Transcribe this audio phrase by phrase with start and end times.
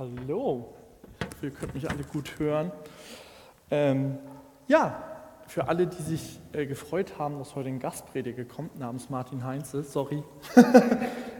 [0.00, 0.72] Hallo,
[1.42, 2.72] ihr könnt mich alle gut hören.
[3.70, 4.16] Ähm,
[4.66, 5.02] ja,
[5.46, 9.82] für alle, die sich äh, gefreut haben, dass heute ein Gastprediger kommt namens Martin Heinze,
[9.82, 10.22] sorry,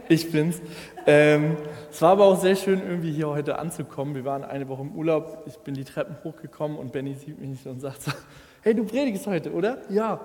[0.09, 0.61] ich bin's.
[1.07, 1.57] Ähm,
[1.89, 4.13] es war aber auch sehr schön, irgendwie hier heute anzukommen.
[4.13, 7.67] Wir waren eine Woche im Urlaub, ich bin die Treppen hochgekommen und Benny sieht mich
[7.67, 8.11] und sagt so,
[8.61, 9.79] hey, du predigst heute, oder?
[9.89, 10.19] Ja.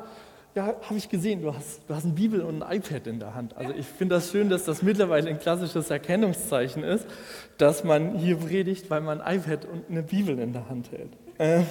[0.57, 3.35] Ja, habe ich gesehen, du hast, du hast eine Bibel und ein iPad in der
[3.35, 3.55] Hand.
[3.59, 7.07] Also ich finde das schön, dass das mittlerweile ein klassisches Erkennungszeichen ist,
[7.59, 11.11] dass man hier predigt, weil man ein iPad und eine Bibel in der Hand hält.
[11.37, 11.65] Äh,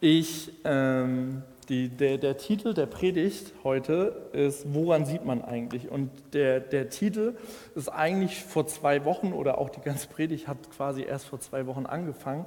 [0.00, 5.92] ich, ähm, die, der, der Titel der Predigt heute ist, woran sieht man eigentlich?
[5.92, 7.36] Und der, der Titel
[7.76, 11.68] ist eigentlich vor zwei Wochen oder auch die ganze Predigt hat quasi erst vor zwei
[11.68, 12.46] Wochen angefangen,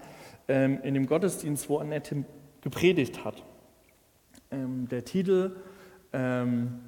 [0.49, 2.25] ähm, in dem Gottesdienst, wo Annette
[2.59, 3.41] gepredigt hat.
[4.51, 5.55] Ähm, der Titel
[6.13, 6.79] ähm,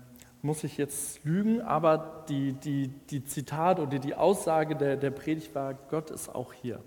[0.42, 5.54] muss ich jetzt lügen, aber die, die, die Zitat oder die Aussage der, der Predigt
[5.54, 6.82] war, Gott ist auch hier.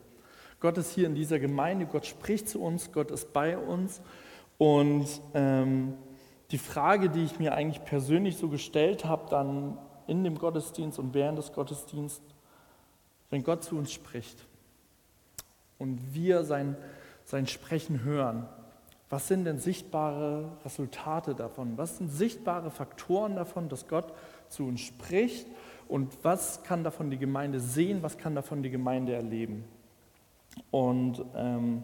[0.60, 4.00] Gott ist hier in dieser Gemeinde, Gott spricht zu uns, Gott ist bei uns.
[4.58, 5.94] Und ähm,
[6.50, 11.14] die Frage, die ich mir eigentlich persönlich so gestellt habe, dann in dem Gottesdienst und
[11.14, 12.22] während des Gottesdienstes,
[13.30, 14.46] wenn Gott zu uns spricht
[15.78, 16.76] und wir sein,
[17.24, 18.46] sein Sprechen hören,
[19.12, 21.76] was sind denn sichtbare Resultate davon?
[21.76, 24.14] Was sind sichtbare Faktoren davon, dass Gott
[24.48, 25.46] zu uns spricht?
[25.86, 28.02] Und was kann davon die Gemeinde sehen?
[28.02, 29.64] Was kann davon die Gemeinde erleben?
[30.70, 31.82] Und ähm,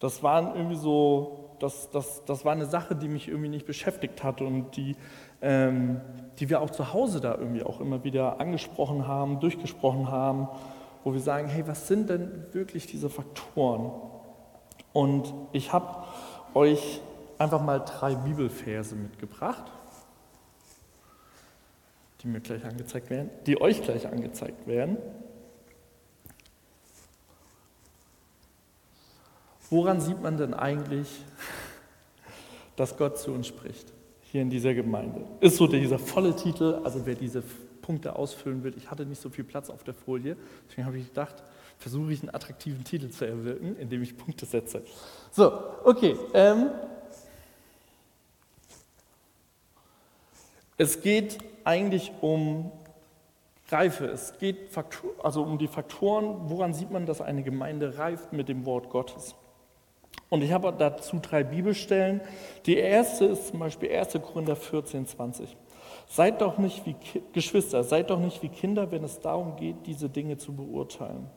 [0.00, 4.22] das war irgendwie so, das, das, das war eine Sache, die mich irgendwie nicht beschäftigt
[4.22, 4.96] hat und die,
[5.40, 6.02] ähm,
[6.38, 10.48] die wir auch zu Hause da irgendwie auch immer wieder angesprochen haben, durchgesprochen haben,
[11.04, 13.92] wo wir sagen, hey, was sind denn wirklich diese Faktoren?
[14.94, 16.04] Und ich habe
[16.54, 17.00] euch
[17.38, 19.64] einfach mal drei Bibelverse mitgebracht,
[22.22, 24.96] die mir gleich angezeigt werden, die euch gleich angezeigt werden.
[29.70, 31.08] Woran sieht man denn eigentlich,
[32.76, 35.24] dass Gott zu uns spricht, hier in dieser Gemeinde?
[35.40, 37.42] Ist so dieser volle Titel, also wer diese
[37.82, 40.36] Punkte ausfüllen will, ich hatte nicht so viel Platz auf der Folie,
[40.68, 41.42] deswegen habe ich gedacht,
[41.84, 44.82] versuche ich einen attraktiven Titel zu erwirken, indem ich Punkte setze.
[45.32, 45.52] So,
[45.84, 46.16] okay.
[46.32, 46.70] Ähm,
[50.78, 52.72] es geht eigentlich um
[53.68, 54.06] Reife.
[54.06, 54.70] Es geht
[55.22, 59.34] also um die Faktoren, woran sieht man, dass eine Gemeinde reift mit dem Wort Gottes.
[60.30, 62.22] Und ich habe dazu drei Bibelstellen.
[62.64, 64.14] Die erste ist zum Beispiel 1.
[64.22, 65.54] Korinther 14, 20.
[66.08, 66.96] Seid doch nicht wie
[67.34, 71.28] Geschwister, seid doch nicht wie Kinder, wenn es darum geht, diese Dinge zu beurteilen.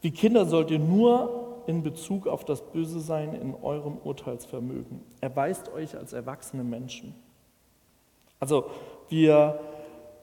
[0.00, 5.02] Wie Kinder sollt ihr nur in Bezug auf das Böse sein in eurem Urteilsvermögen.
[5.20, 7.14] Erweist euch als erwachsene Menschen.
[8.38, 8.70] Also
[9.08, 9.60] wir,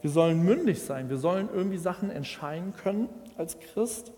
[0.01, 4.11] wir sollen mündig sein, wir sollen irgendwie Sachen entscheiden können als Christ.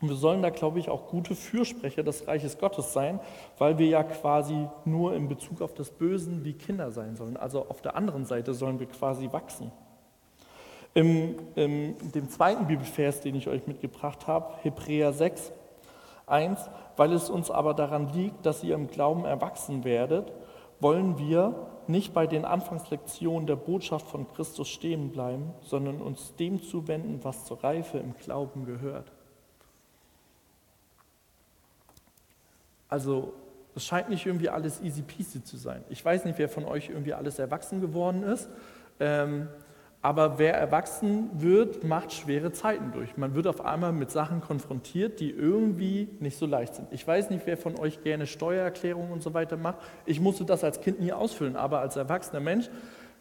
[0.00, 3.20] Und wir sollen da, glaube ich, auch gute Fürsprecher des Reiches Gottes sein,
[3.58, 7.36] weil wir ja quasi nur in Bezug auf das Bösen wie Kinder sein sollen.
[7.36, 9.72] Also auf der anderen Seite sollen wir quasi wachsen.
[10.92, 15.52] Im, im dem zweiten Bibelvers, den ich euch mitgebracht habe, Hebräer 6,
[16.26, 16.58] 1,
[16.96, 20.32] weil es uns aber daran liegt, dass ihr im Glauben erwachsen werdet,
[20.80, 21.54] wollen wir
[21.86, 27.44] nicht bei den Anfangslektionen der Botschaft von Christus stehen bleiben, sondern uns dem zuwenden, was
[27.44, 29.12] zur Reife im Glauben gehört.
[32.88, 33.34] Also
[33.74, 35.84] es scheint nicht irgendwie alles easy peasy zu sein.
[35.90, 38.48] Ich weiß nicht, wer von euch irgendwie alles erwachsen geworden ist.
[38.98, 39.48] Ähm,
[40.02, 43.18] aber wer erwachsen wird, macht schwere Zeiten durch.
[43.18, 46.88] Man wird auf einmal mit Sachen konfrontiert, die irgendwie nicht so leicht sind.
[46.90, 49.78] Ich weiß nicht, wer von euch gerne Steuererklärungen und so weiter macht.
[50.06, 52.70] Ich musste das als Kind nie ausfüllen, aber als erwachsener Mensch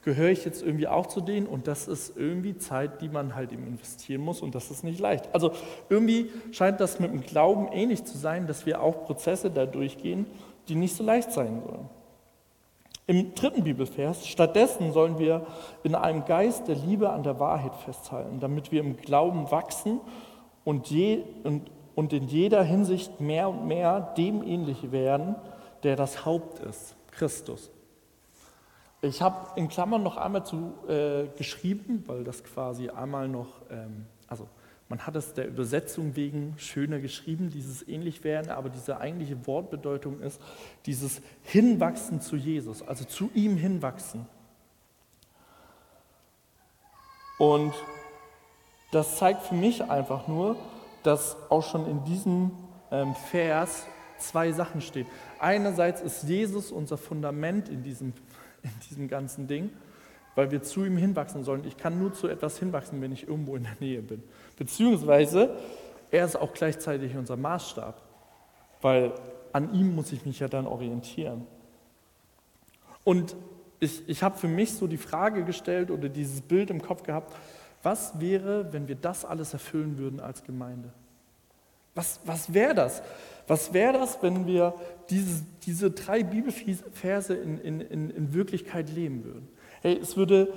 [0.04, 3.52] gehöre ich jetzt irgendwie auch zu denen und das ist irgendwie Zeit, die man halt
[3.52, 5.28] eben investieren muss und das ist nicht leicht.
[5.34, 5.52] Also
[5.90, 10.26] irgendwie scheint das mit dem Glauben ähnlich zu sein, dass wir auch Prozesse da durchgehen,
[10.70, 11.90] die nicht so leicht sein sollen.
[13.10, 15.48] Im dritten Bibelvers, stattdessen sollen wir
[15.82, 20.00] in einem Geist der Liebe an der Wahrheit festhalten, damit wir im Glauben wachsen
[20.64, 25.36] und, je, und, und in jeder Hinsicht mehr und mehr dem ähnlich werden,
[25.82, 27.72] der das Haupt ist, Christus.
[29.02, 34.06] Ich habe in Klammern noch einmal zu äh, geschrieben, weil das quasi einmal noch, ähm,
[34.90, 40.20] man hat es der Übersetzung wegen schöner geschrieben, dieses ähnlich werden, aber diese eigentliche Wortbedeutung
[40.20, 40.42] ist
[40.88, 44.26] dieses Hinwachsen zu Jesus, also zu ihm hinwachsen.
[47.38, 47.74] Und
[48.92, 50.56] das zeigt für mich einfach nur,
[51.04, 52.52] dass auch schon in diesem
[52.90, 53.86] ähm, Vers
[54.18, 55.06] zwei Sachen stehen.
[55.38, 58.14] Einerseits ist Jesus unser Fundament in diesem,
[58.64, 59.70] in diesem ganzen Ding
[60.40, 61.66] weil wir zu ihm hinwachsen sollen.
[61.66, 64.24] Ich kann nur zu etwas hinwachsen, wenn ich irgendwo in der Nähe bin.
[64.60, 65.56] Beziehungsweise,
[66.12, 68.00] er ist auch gleichzeitig unser Maßstab,
[68.82, 69.14] weil
[69.54, 71.48] an ihm muss ich mich ja dann orientieren.
[73.04, 73.36] Und
[73.80, 77.34] ich, ich habe für mich so die Frage gestellt oder dieses Bild im Kopf gehabt,
[77.82, 80.90] was wäre, wenn wir das alles erfüllen würden als Gemeinde?
[81.96, 83.02] Was, was wäre das?
[83.48, 84.74] Was wäre das, wenn wir
[85.10, 89.48] diese, diese drei Bibelverse in, in, in, Wirklichkeit leben würden?
[89.82, 90.54] Hey, es würde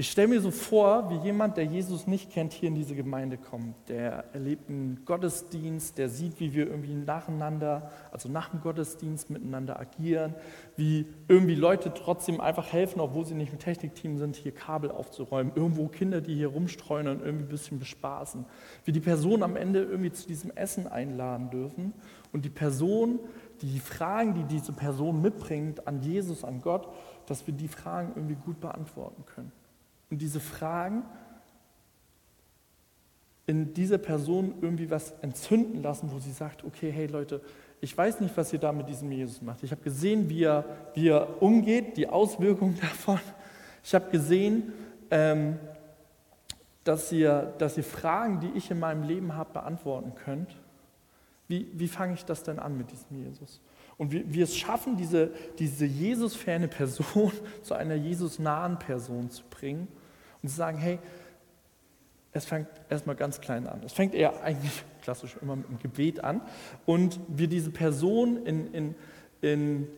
[0.00, 3.36] ich stelle mir so vor, wie jemand, der Jesus nicht kennt, hier in diese Gemeinde
[3.36, 3.74] kommt.
[3.90, 9.78] Der erlebt einen Gottesdienst, der sieht, wie wir irgendwie nacheinander, also nach dem Gottesdienst miteinander
[9.78, 10.34] agieren,
[10.78, 15.52] wie irgendwie Leute trotzdem einfach helfen, obwohl sie nicht im Technikteam sind, hier Kabel aufzuräumen,
[15.54, 18.46] irgendwo Kinder, die hier rumstreuen und irgendwie ein bisschen bespaßen.
[18.86, 21.92] Wie die Person am Ende irgendwie zu diesem Essen einladen dürfen
[22.32, 23.18] und die Person,
[23.60, 26.88] die Fragen, die diese Person mitbringt an Jesus, an Gott,
[27.26, 29.52] dass wir die Fragen irgendwie gut beantworten können
[30.10, 31.04] und diese Fragen
[33.50, 37.40] in dieser Person irgendwie was entzünden lassen, wo sie sagt, okay, hey Leute,
[37.80, 39.62] ich weiß nicht, was ihr da mit diesem Jesus macht.
[39.62, 40.64] Ich habe gesehen, wie er,
[40.94, 43.18] wie er umgeht, die Auswirkungen davon.
[43.82, 44.72] Ich habe gesehen,
[45.10, 45.58] ähm,
[46.84, 50.54] dass, ihr, dass ihr Fragen, die ich in meinem Leben habe, beantworten könnt.
[51.48, 53.60] Wie, wie fange ich das denn an mit diesem Jesus?
[53.98, 59.88] Und wir, wir es schaffen, diese, diese Jesus-ferne Person zu einer Jesus-nahen Person zu bringen
[60.42, 60.98] und zu sagen, hey,
[62.32, 63.82] es fängt erstmal ganz klein an.
[63.84, 66.40] Es fängt eher eigentlich klassisch immer mit dem Gebet an
[66.86, 68.94] und wir diese Person in, in,
[69.40, 69.88] in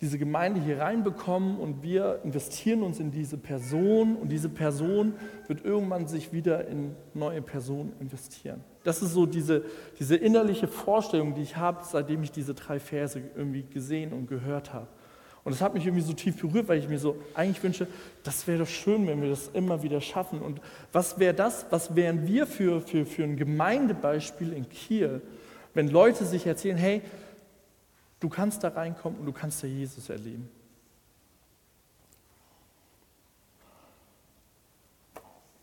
[0.00, 5.14] diese Gemeinde hier reinbekommen und wir investieren uns in diese Person und diese Person
[5.48, 8.62] wird irgendwann sich wieder in neue Personen investieren.
[8.84, 9.64] Das ist so diese,
[9.98, 14.72] diese innerliche Vorstellung, die ich habe, seitdem ich diese drei Verse irgendwie gesehen und gehört
[14.72, 14.86] habe.
[15.48, 17.86] Und das hat mich irgendwie so tief berührt, weil ich mir so eigentlich wünsche,
[18.22, 20.42] das wäre doch schön, wenn wir das immer wieder schaffen.
[20.42, 20.60] Und
[20.92, 25.22] was wäre das, was wären wir für, für, für ein Gemeindebeispiel in Kiel,
[25.72, 27.00] wenn Leute sich erzählen, hey,
[28.20, 30.50] du kannst da reinkommen und du kannst da Jesus erleben.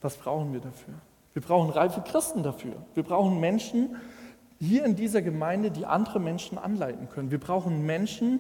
[0.01, 0.95] Was brauchen wir dafür?
[1.33, 2.73] Wir brauchen reife Christen dafür.
[2.95, 3.97] Wir brauchen Menschen
[4.59, 7.29] hier in dieser Gemeinde, die andere Menschen anleiten können.
[7.29, 8.39] Wir brauchen Menschen,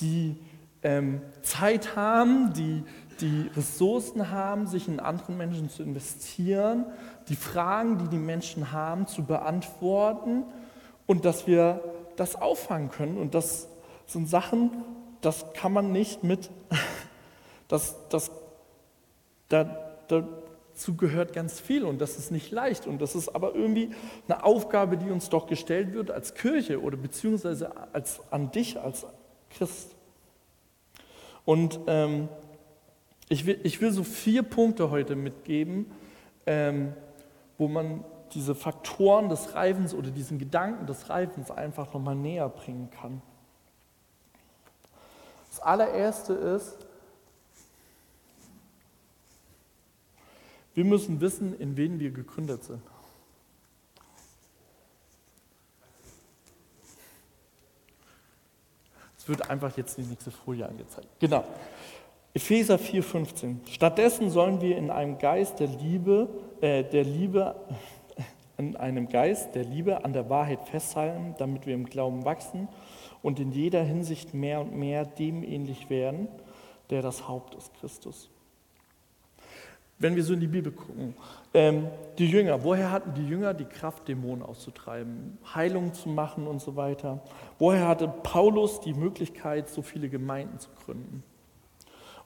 [0.00, 0.36] die
[0.82, 2.84] ähm, Zeit haben, die,
[3.20, 6.86] die Ressourcen haben, sich in anderen Menschen zu investieren,
[7.28, 10.44] die Fragen, die die Menschen haben, zu beantworten
[11.06, 11.80] und dass wir
[12.16, 13.18] das auffangen können.
[13.18, 13.68] Und das
[14.06, 14.70] sind Sachen,
[15.20, 16.50] das kann man nicht mit,
[17.68, 18.30] das, das,
[19.48, 19.64] da,
[20.08, 23.90] dazu gehört ganz viel und das ist nicht leicht und das ist aber irgendwie
[24.28, 29.06] eine Aufgabe, die uns doch gestellt wird als Kirche oder beziehungsweise als, an dich als
[29.50, 29.96] Christ.
[31.46, 32.28] Und ähm,
[33.30, 35.86] ich, will, ich will so vier Punkte heute mitgeben,
[36.44, 36.92] ähm,
[37.56, 38.04] wo man
[38.34, 43.22] diese Faktoren des Reifens oder diesen Gedanken des Reifens einfach nochmal näher bringen kann.
[45.48, 46.76] Das allererste ist,
[50.74, 52.82] wir müssen wissen, in wen wir gegründet sind.
[59.28, 61.08] Wird einfach jetzt die nächste Folie angezeigt.
[61.18, 61.44] Genau.
[62.34, 63.56] Epheser 4,15.
[63.70, 66.28] Stattdessen sollen wir in einem Geist der Liebe,
[66.60, 67.56] äh, der Liebe,
[68.58, 72.68] in einem Geist der Liebe an der Wahrheit festhalten, damit wir im Glauben wachsen
[73.22, 76.28] und in jeder Hinsicht mehr und mehr dem ähnlich werden,
[76.90, 78.30] der das Haupt ist, Christus.
[79.98, 81.14] Wenn wir so in die Bibel gucken,
[81.54, 81.88] ähm,
[82.18, 86.76] die Jünger, woher hatten die Jünger die Kraft, Dämonen auszutreiben, Heilung zu machen und so
[86.76, 87.22] weiter?
[87.58, 91.22] Woher hatte Paulus die Möglichkeit, so viele Gemeinden zu gründen?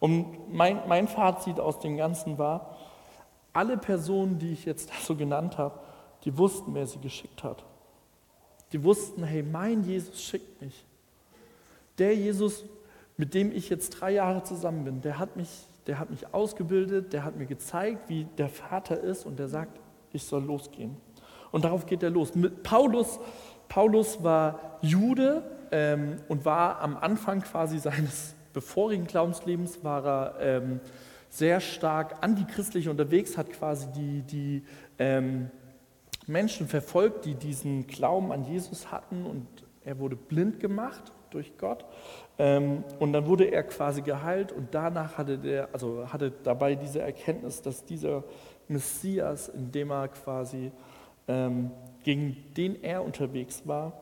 [0.01, 2.77] Und mein, mein Fazit aus dem Ganzen war,
[3.53, 5.79] alle Personen, die ich jetzt so genannt habe,
[6.25, 7.65] die wussten, wer sie geschickt hat.
[8.73, 10.85] Die wussten, hey, mein Jesus schickt mich.
[11.99, 12.65] Der Jesus,
[13.17, 15.49] mit dem ich jetzt drei Jahre zusammen bin, der hat mich
[15.87, 19.81] der hat mich ausgebildet, der hat mir gezeigt, wie der Vater ist und der sagt,
[20.13, 20.97] ich soll losgehen.
[21.53, 22.35] Und darauf geht er los.
[22.35, 23.19] Mit Paulus,
[23.69, 30.81] Paulus war Jude ähm, und war am Anfang quasi seines bevorigen Glaubenslebens war er ähm,
[31.29, 34.65] sehr stark antichristlich unterwegs, hat quasi die, die
[34.99, 35.51] ähm,
[36.27, 39.47] Menschen verfolgt, die diesen Glauben an Jesus hatten und
[39.85, 41.85] er wurde blind gemacht durch Gott.
[42.39, 47.01] Ähm, und dann wurde er quasi geheilt und danach hatte er also hatte dabei diese
[47.01, 48.25] Erkenntnis, dass dieser
[48.69, 50.73] Messias, in dem er quasi,
[51.29, 51.71] ähm,
[52.03, 53.93] gegen den er unterwegs war,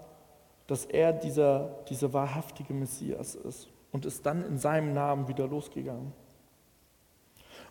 [0.67, 6.13] dass er dieser, dieser wahrhaftige Messias ist und ist dann in seinem Namen wieder losgegangen.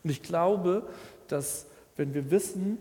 [0.03, 0.87] Und ich glaube,
[1.27, 2.77] dass wenn wir wissen,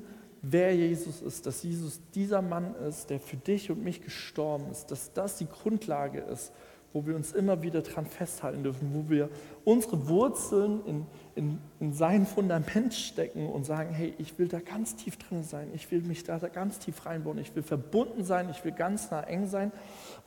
[0.50, 4.90] wer Jesus ist, dass Jesus dieser Mann ist, der für dich und mich gestorben ist,
[4.90, 6.52] dass das die Grundlage ist,
[6.92, 9.28] wo wir uns immer wieder dran festhalten dürfen, wo wir
[9.64, 14.96] unsere Wurzeln in, in, in sein Fundament stecken und sagen, hey, ich will da ganz
[14.96, 18.64] tief drin sein, ich will mich da ganz tief reinbauen, ich will verbunden sein, ich
[18.64, 19.72] will ganz nah eng sein,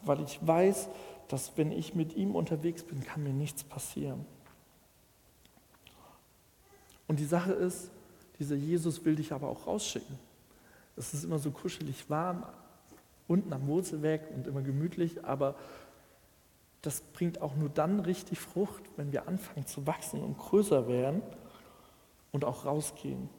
[0.04, 0.90] weil ich weiß,
[1.28, 4.26] dass wenn ich mit ihm unterwegs bin, kann mir nichts passieren.
[7.08, 7.90] Und die Sache ist,
[8.39, 10.17] dieser Jesus will dich aber auch rausschicken.
[10.96, 12.46] Es ist immer so kuschelig warm,
[13.27, 15.55] unten am Wurzelwerk und immer gemütlich, aber
[16.81, 21.22] das bringt auch nur dann richtig Frucht, wenn wir anfangen zu wachsen und größer werden
[22.31, 23.29] und auch rausgehen.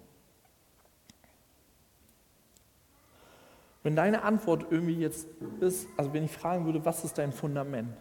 [3.83, 5.27] Wenn deine Antwort irgendwie jetzt
[5.61, 7.97] ist, also wenn ich fragen würde, was ist dein Fundament?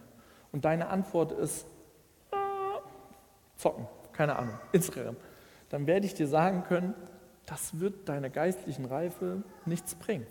[0.52, 1.66] Und deine Antwort ist,
[2.32, 2.36] äh,
[3.56, 5.16] zocken, keine Ahnung, Instagram
[5.70, 6.94] dann werde ich dir sagen können,
[7.46, 10.26] das wird deiner geistlichen Reife nichts bringen.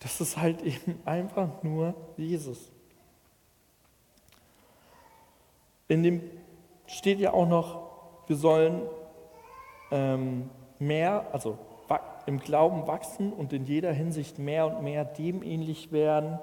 [0.00, 2.70] Das ist halt eben einfach nur Jesus.
[5.88, 6.22] In dem
[6.86, 7.90] steht ja auch noch,
[8.26, 8.82] wir sollen
[9.90, 11.58] ähm, mehr, also
[12.26, 16.38] im Glauben wachsen und in jeder Hinsicht mehr und mehr dem ähnlich werden.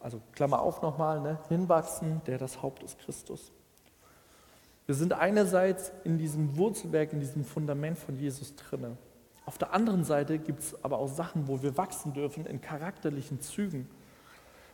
[0.00, 3.52] Also Klammer auf nochmal, ne, hinwachsen, der das Haupt ist Christus.
[4.86, 8.96] Wir sind einerseits in diesem Wurzelwerk, in diesem Fundament von Jesus drinne.
[9.44, 13.40] Auf der anderen Seite gibt es aber auch Sachen, wo wir wachsen dürfen in charakterlichen
[13.40, 13.88] Zügen,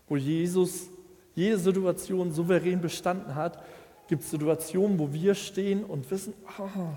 [0.08, 0.88] wo Jesus
[1.34, 3.62] jede Situation souverän bestanden hat.
[4.08, 6.88] Gibt es Situationen, wo wir stehen und wissen, oh,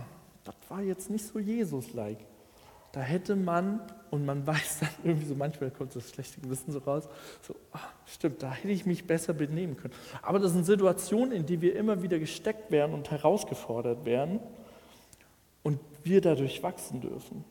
[0.43, 2.19] das war jetzt nicht so Jesus-like.
[2.95, 6.79] Da hätte man, und man weiß dann irgendwie so, manchmal kommt das schlechte Gewissen so
[6.79, 7.09] raus,
[7.41, 9.93] so, ach, stimmt, da hätte ich mich besser benehmen können.
[10.21, 14.39] Aber das sind Situationen, in die wir immer wieder gesteckt werden und herausgefordert werden
[15.61, 17.43] und wir dadurch wachsen dürfen.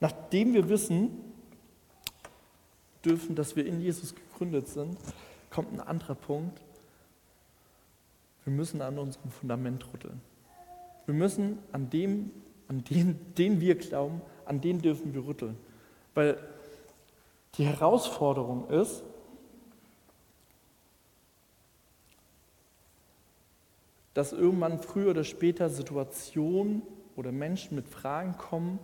[0.00, 1.32] Nachdem wir wissen
[3.04, 4.96] dürfen, dass wir in Jesus gegründet sind,
[5.50, 6.60] kommt ein anderer Punkt,
[8.46, 10.20] wir müssen an unserem Fundament rütteln.
[11.04, 12.30] Wir müssen an dem,
[12.68, 15.56] an den, den wir glauben, an den dürfen wir rütteln.
[16.14, 16.38] Weil
[17.56, 19.02] die Herausforderung ist,
[24.14, 26.82] dass irgendwann früher oder später Situationen
[27.16, 28.78] oder Menschen mit Fragen kommen,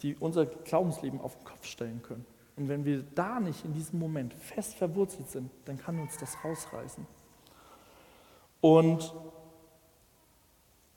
[0.00, 2.24] die unser Glaubensleben auf den Kopf stellen können.
[2.56, 6.42] Und wenn wir da nicht in diesem Moment fest verwurzelt sind, dann kann uns das
[6.42, 7.06] rausreißen.
[8.66, 9.14] Und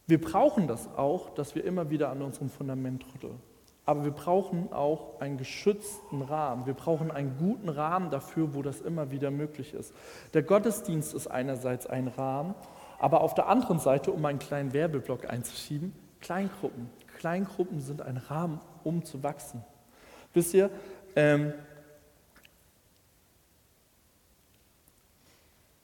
[0.07, 3.39] wir brauchen das auch, dass wir immer wieder an unserem Fundament rütteln.
[3.85, 6.65] Aber wir brauchen auch einen geschützten Rahmen.
[6.65, 9.93] Wir brauchen einen guten Rahmen dafür, wo das immer wieder möglich ist.
[10.33, 12.55] Der Gottesdienst ist einerseits ein Rahmen,
[12.97, 16.89] aber auf der anderen Seite, um einen kleinen Werbeblock einzuschieben, Kleingruppen.
[17.19, 19.63] Kleingruppen sind ein Rahmen, um zu wachsen.
[20.33, 20.71] Wisst ihr,
[21.15, 21.53] ähm,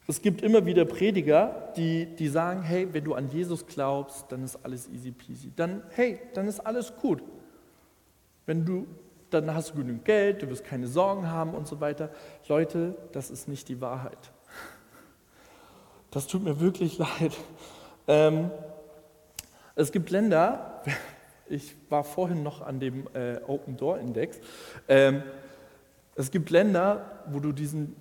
[0.07, 4.43] Es gibt immer wieder Prediger, die, die sagen, hey, wenn du an Jesus glaubst, dann
[4.43, 5.51] ist alles easy peasy.
[5.55, 7.23] Dann, hey, dann ist alles gut.
[8.45, 8.85] Wenn du,
[9.31, 12.11] dann hast du genügend Geld, du wirst keine Sorgen haben und so weiter.
[12.47, 14.17] Leute, das ist nicht die Wahrheit.
[16.11, 17.33] Das tut mir wirklich leid.
[18.07, 18.49] Ähm,
[19.75, 20.81] es gibt Länder,
[21.49, 24.39] ich war vorhin noch an dem äh, Open Door Index,
[24.87, 25.23] ähm,
[26.15, 27.97] es gibt Länder, wo du diesen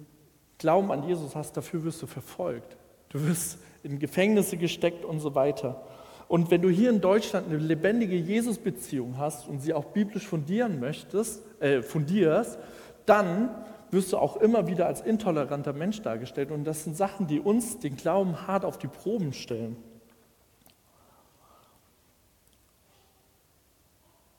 [0.65, 2.79] Glauben an Jesus hast, dafür wirst du verfolgt.
[3.11, 5.83] Du wirst in Gefängnisse gesteckt und so weiter.
[6.27, 10.81] Und wenn du hier in Deutschland eine lebendige Jesus-Beziehung hast und sie auch biblisch fundieren
[10.81, 12.59] möchtest, äh, fundierst,
[13.05, 13.51] dann
[13.91, 16.51] wirst du auch immer wieder als intoleranter Mensch dargestellt.
[16.51, 19.77] Und das sind Sachen, die uns den Glauben hart auf die Proben stellen.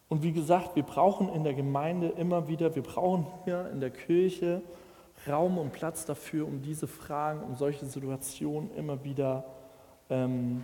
[0.10, 3.91] Und wie gesagt, wir brauchen in der Gemeinde immer wieder, wir brauchen hier in der
[3.91, 4.63] Kirche
[5.27, 9.46] Raum und Platz dafür, um diese Fragen, um solche Situationen immer wieder
[10.10, 10.63] ähm,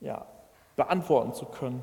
[0.00, 0.26] ja,
[0.76, 1.82] beantworten zu können.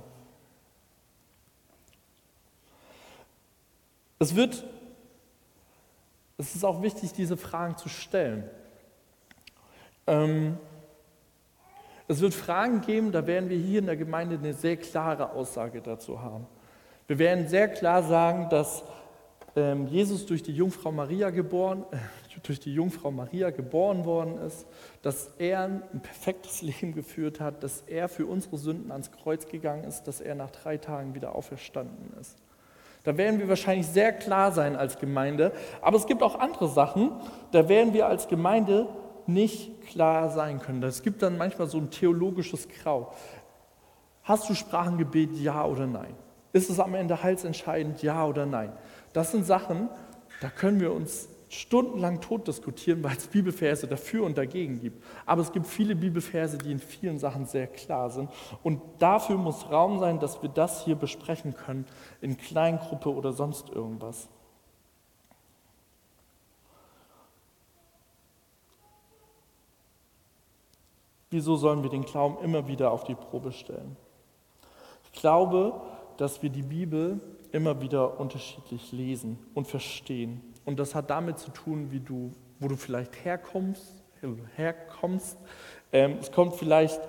[4.19, 4.65] Es wird,
[6.37, 8.49] es ist auch wichtig, diese Fragen zu stellen.
[10.07, 10.57] Ähm,
[12.07, 15.81] es wird Fragen geben, da werden wir hier in der Gemeinde eine sehr klare Aussage
[15.81, 16.47] dazu haben.
[17.07, 18.83] Wir werden sehr klar sagen, dass
[19.87, 21.97] Jesus durch die Jungfrau Maria geboren, äh,
[22.43, 24.65] durch die Jungfrau Maria geboren worden ist,
[25.01, 29.83] dass er ein perfektes Leben geführt hat, dass er für unsere Sünden ans Kreuz gegangen
[29.83, 32.37] ist, dass er nach drei Tagen wieder auferstanden ist.
[33.03, 35.53] Da werden wir wahrscheinlich sehr klar sein als Gemeinde.
[35.81, 37.11] Aber es gibt auch andere Sachen,
[37.51, 38.87] da werden wir als Gemeinde
[39.25, 40.83] nicht klar sein können.
[40.83, 43.13] Es gibt dann manchmal so ein theologisches Grau.
[44.23, 46.13] Hast du Sprachengebet, ja oder nein?
[46.51, 48.73] Ist es am Ende heilsentscheidend, ja oder nein?
[49.13, 49.89] Das sind Sachen,
[50.41, 55.03] da können wir uns stundenlang tot diskutieren, weil es Bibelverse dafür und dagegen gibt.
[55.25, 58.29] Aber es gibt viele Bibelverse, die in vielen Sachen sehr klar sind.
[58.61, 61.85] Und dafür muss Raum sein, dass wir das hier besprechen können,
[62.21, 64.29] in Kleingruppe oder sonst irgendwas.
[71.31, 73.97] Wieso sollen wir den Glauben immer wieder auf die Probe stellen?
[75.05, 75.79] Ich glaube,
[76.17, 77.19] dass wir die Bibel
[77.51, 80.41] immer wieder unterschiedlich lesen und verstehen.
[80.65, 84.03] Und das hat damit zu tun, wie du, wo du vielleicht herkommst.
[84.55, 85.37] herkommst.
[85.91, 86.99] Ähm, es kommt vielleicht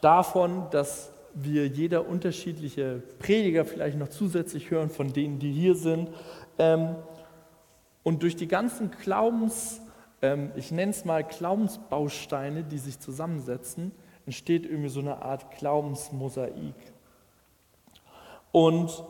[0.00, 6.10] davon, dass wir jeder unterschiedliche Prediger vielleicht noch zusätzlich hören von denen, die hier sind.
[6.58, 6.96] Ähm,
[8.02, 9.80] und durch die ganzen Glaubens,
[10.22, 13.92] ähm, ich nenne es mal Glaubensbausteine, die sich zusammensetzen,
[14.26, 16.74] entsteht irgendwie so eine Art Glaubensmosaik.
[18.52, 19.04] Und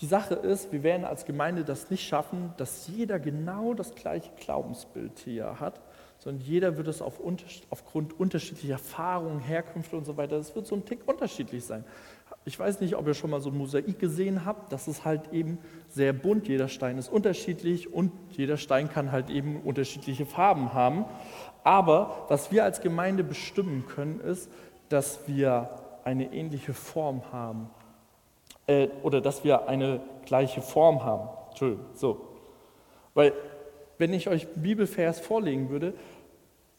[0.00, 4.30] die Sache ist, wir werden als Gemeinde das nicht schaffen, dass jeder genau das gleiche
[4.38, 5.80] Glaubensbild hier hat,
[6.18, 7.20] sondern jeder wird es auf,
[7.70, 11.84] aufgrund unterschiedlicher Erfahrungen, Herkünfte und so weiter, das wird so ein Tick unterschiedlich sein.
[12.46, 15.32] Ich weiß nicht, ob ihr schon mal so ein Mosaik gesehen habt, das ist halt
[15.32, 20.72] eben sehr bunt, jeder Stein ist unterschiedlich und jeder Stein kann halt eben unterschiedliche Farben
[20.72, 21.04] haben.
[21.62, 24.50] Aber was wir als Gemeinde bestimmen können, ist,
[24.88, 25.68] dass wir
[26.04, 27.68] eine ähnliche Form haben
[28.70, 31.28] äh, oder dass wir eine gleiche Form haben.
[31.48, 32.28] Entschuldigung, so.
[33.14, 33.32] Weil,
[33.98, 35.92] wenn ich euch Bibelvers vorlegen würde,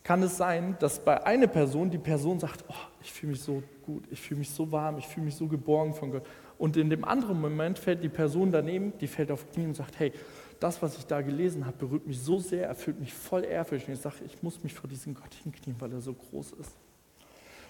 [0.03, 3.61] kann es sein, dass bei einer Person die Person sagt, oh, ich fühle mich so
[3.85, 6.23] gut, ich fühle mich so warm, ich fühle mich so geborgen von Gott.
[6.57, 9.99] Und in dem anderen Moment fällt die Person daneben, die fällt auf Knie und sagt,
[9.99, 10.13] hey,
[10.59, 13.89] das, was ich da gelesen habe, berührt mich so sehr, erfüllt mich voll ehrfürchtig.
[13.89, 16.71] Und ich sage, ich muss mich vor diesem Gott hinknien, weil er so groß ist.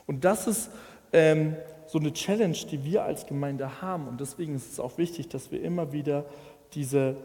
[0.06, 0.70] Und das ist
[1.14, 1.56] ähm,
[1.88, 4.08] so eine Challenge, die wir als Gemeinde haben.
[4.08, 6.26] Und deswegen ist es auch wichtig, dass wir immer wieder
[6.74, 7.18] diese,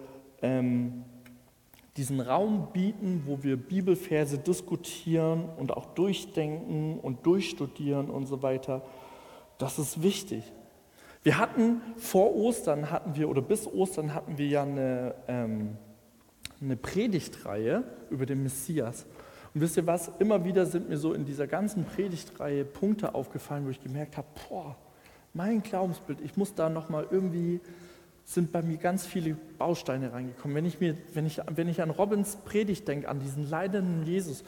[0.43, 1.05] ähm,
[1.97, 8.83] diesen Raum bieten, wo wir Bibelverse diskutieren und auch durchdenken und durchstudieren und so weiter.
[9.59, 10.43] Das ist wichtig.
[11.23, 15.77] Wir hatten vor Ostern, hatten wir, oder bis Ostern hatten wir ja eine, ähm,
[16.61, 19.07] eine Predigtreihe über den Messias.
[19.57, 20.11] Und wisst ihr was?
[20.19, 24.27] Immer wieder sind mir so in dieser ganzen Predigtreihe Punkte aufgefallen, wo ich gemerkt habe,
[24.51, 24.77] boah,
[25.33, 27.63] mein Glaubensbild, ich muss da nochmal irgendwie,
[28.27, 30.55] sind bei mir ganz viele Bausteine reingekommen.
[30.55, 34.45] Wenn ich, mir, wenn ich, wenn ich an Robins Predigt denke, an diesen leidenden Jesus,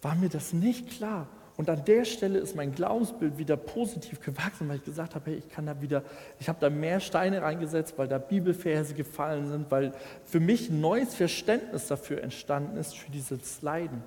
[0.00, 1.28] war mir das nicht klar.
[1.58, 5.36] Und an der Stelle ist mein Glaubensbild wieder positiv gewachsen, weil ich gesagt habe, hey,
[5.36, 6.02] ich kann da wieder,
[6.40, 9.92] ich habe da mehr Steine reingesetzt, weil da Bibelverse gefallen sind, weil
[10.24, 14.02] für mich ein neues Verständnis dafür entstanden ist, für dieses Leiden.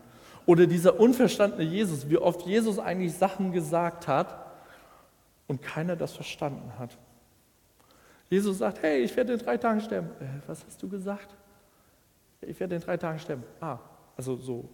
[0.49, 4.47] Oder dieser unverstandene Jesus, wie oft Jesus eigentlich Sachen gesagt hat
[5.45, 6.97] und keiner das verstanden hat.
[8.31, 10.09] Jesus sagt, hey, ich werde in drei Tagen sterben.
[10.19, 11.35] Äh, was hast du gesagt?
[12.41, 13.43] Ich werde in drei Tagen sterben.
[13.61, 13.77] Ah,
[14.17, 14.67] also so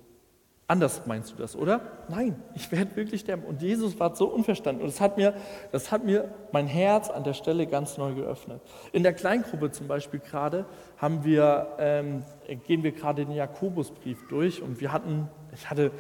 [0.68, 1.80] Anders meinst du das, oder?
[2.10, 3.44] Nein, ich werde wirklich sterben.
[3.44, 4.82] Und Jesus war so unverstanden.
[4.82, 5.36] Und das hat, mir,
[5.72, 8.62] das hat mir mein Herz an der Stelle ganz neu geöffnet.
[8.92, 10.66] In der Kleingruppe zum Beispiel gerade
[10.98, 12.24] haben wir, ähm,
[12.66, 15.92] gehen wir gerade den Jakobusbrief durch und wir hatten, ich hatte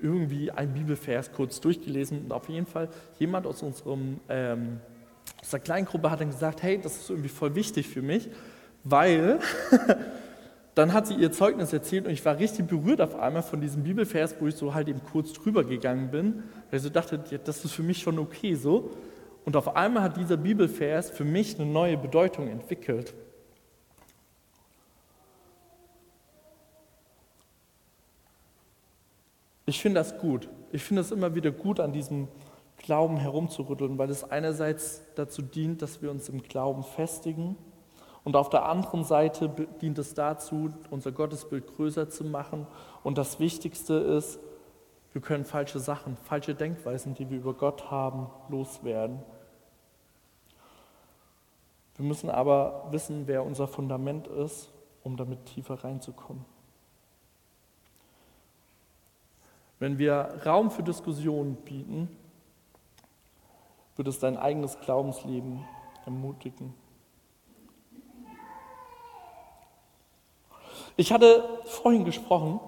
[0.00, 4.80] irgendwie ein Bibelvers kurz durchgelesen und auf jeden Fall jemand aus unserem ähm,
[5.40, 8.28] aus der Kleingruppe hat dann gesagt, hey, das ist irgendwie voll wichtig für mich,
[8.84, 9.40] weil
[10.74, 13.82] dann hat sie ihr Zeugnis erzählt und ich war richtig berührt auf einmal von diesem
[13.82, 17.38] Bibelvers, wo ich so halt eben kurz drüber gegangen bin, weil ich so dachte, ja,
[17.38, 18.90] das ist für mich schon okay so.
[19.44, 23.12] Und auf einmal hat dieser Bibelvers für mich eine neue Bedeutung entwickelt.
[29.66, 30.48] Ich finde das gut.
[30.72, 32.28] Ich finde es immer wieder gut, an diesem
[32.78, 37.56] Glauben herumzurütteln, weil es einerseits dazu dient, dass wir uns im Glauben festigen
[38.24, 39.48] und auf der anderen Seite
[39.80, 42.66] dient es dazu, unser Gottesbild größer zu machen.
[43.02, 44.38] Und das Wichtigste ist,
[45.12, 49.18] wir können falsche Sachen, falsche Denkweisen, die wir über Gott haben, loswerden.
[51.96, 54.70] Wir müssen aber wissen, wer unser Fundament ist,
[55.02, 56.44] um damit tiefer reinzukommen.
[59.82, 62.08] Wenn wir Raum für Diskussionen bieten,
[63.96, 65.64] wird es dein eigenes Glaubensleben
[66.06, 66.72] ermutigen.
[70.96, 72.60] Ich hatte vorhin gesprochen,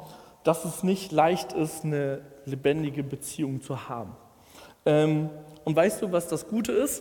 [0.42, 4.16] dass es nicht leicht ist, eine lebendige Beziehung zu haben.
[4.84, 5.30] Ähm,
[5.62, 7.00] und weißt du, was das Gute ist?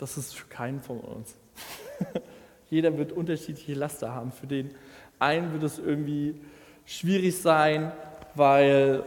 [0.00, 1.36] Das ist für keinen von uns.
[2.68, 4.32] Jeder wird unterschiedliche Laster haben.
[4.32, 4.74] Für den
[5.20, 6.40] einen wird es irgendwie
[6.84, 7.92] schwierig sein,
[8.34, 9.04] weil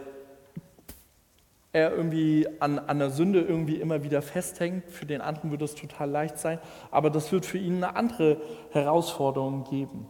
[1.74, 4.90] er irgendwie an, an der Sünde irgendwie immer wieder festhängt.
[4.90, 6.60] Für den anderen wird es total leicht sein.
[6.92, 8.38] Aber das wird für ihn eine andere
[8.72, 10.08] Herausforderung geben.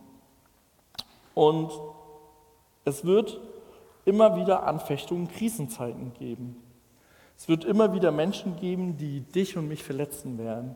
[1.34, 1.72] Und
[2.86, 3.40] es wird
[4.06, 6.56] immer wieder Anfechtungen, Krisenzeiten geben.
[7.38, 10.76] Es wird immer wieder Menschen geben, die dich und mich verletzen werden.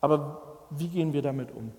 [0.00, 1.72] Aber wie gehen wir damit um?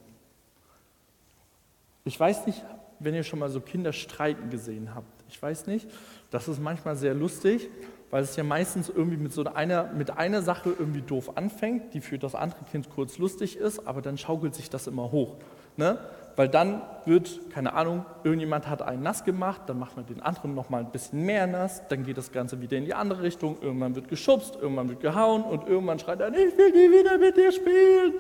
[2.04, 2.64] Ich weiß nicht,
[3.00, 5.17] wenn ihr schon mal so Kinder streiten gesehen habt.
[5.30, 5.88] Ich weiß nicht,
[6.32, 7.70] das ist manchmal sehr lustig,
[8.10, 12.02] weil es ja meistens irgendwie mit so einer, mit einer Sache irgendwie doof anfängt, die
[12.02, 15.36] für das andere Kind kurz lustig ist, aber dann schaukelt sich das immer hoch.
[15.76, 15.98] Ne?
[16.38, 20.54] Weil dann wird, keine Ahnung, irgendjemand hat einen nass gemacht, dann macht man den anderen
[20.54, 23.96] nochmal ein bisschen mehr nass, dann geht das Ganze wieder in die andere Richtung, irgendwann
[23.96, 27.52] wird geschubst, irgendwann wird gehauen und irgendwann schreit er, ich will nie wieder mit dir
[27.52, 28.14] spielen.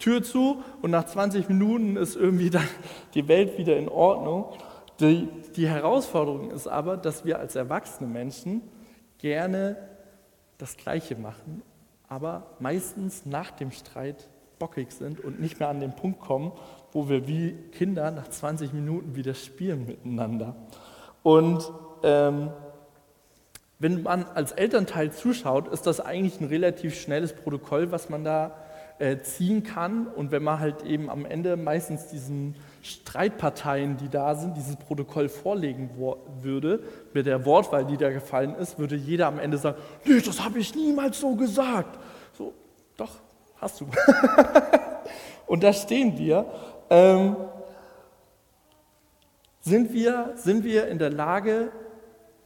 [0.00, 2.68] Tür zu und nach 20 Minuten ist irgendwie dann
[3.14, 4.46] die Welt wieder in Ordnung.
[5.02, 8.62] Die, die Herausforderung ist aber, dass wir als erwachsene Menschen
[9.18, 9.76] gerne
[10.58, 11.62] das Gleiche machen,
[12.08, 14.28] aber meistens nach dem Streit
[14.60, 16.52] bockig sind und nicht mehr an den Punkt kommen,
[16.92, 20.54] wo wir wie Kinder nach 20 Minuten wieder spielen miteinander.
[21.24, 21.68] Und
[22.04, 22.50] ähm,
[23.80, 28.54] wenn man als Elternteil zuschaut, ist das eigentlich ein relativ schnelles Protokoll, was man da
[29.22, 30.06] ziehen kann.
[30.06, 35.28] Und wenn man halt eben am Ende meistens diesen Streitparteien, die da sind, dieses Protokoll
[35.28, 35.90] vorlegen
[36.40, 40.44] würde, mit der Wortwahl, die da gefallen ist, würde jeder am Ende sagen, nee, das
[40.44, 41.98] habe ich niemals so gesagt.
[42.36, 42.52] So,
[42.96, 43.16] doch,
[43.56, 43.86] hast du.
[45.46, 46.46] Und da stehen wir
[46.92, 47.36] ähm,
[49.62, 51.72] sind, wir, sind wir in der Lage,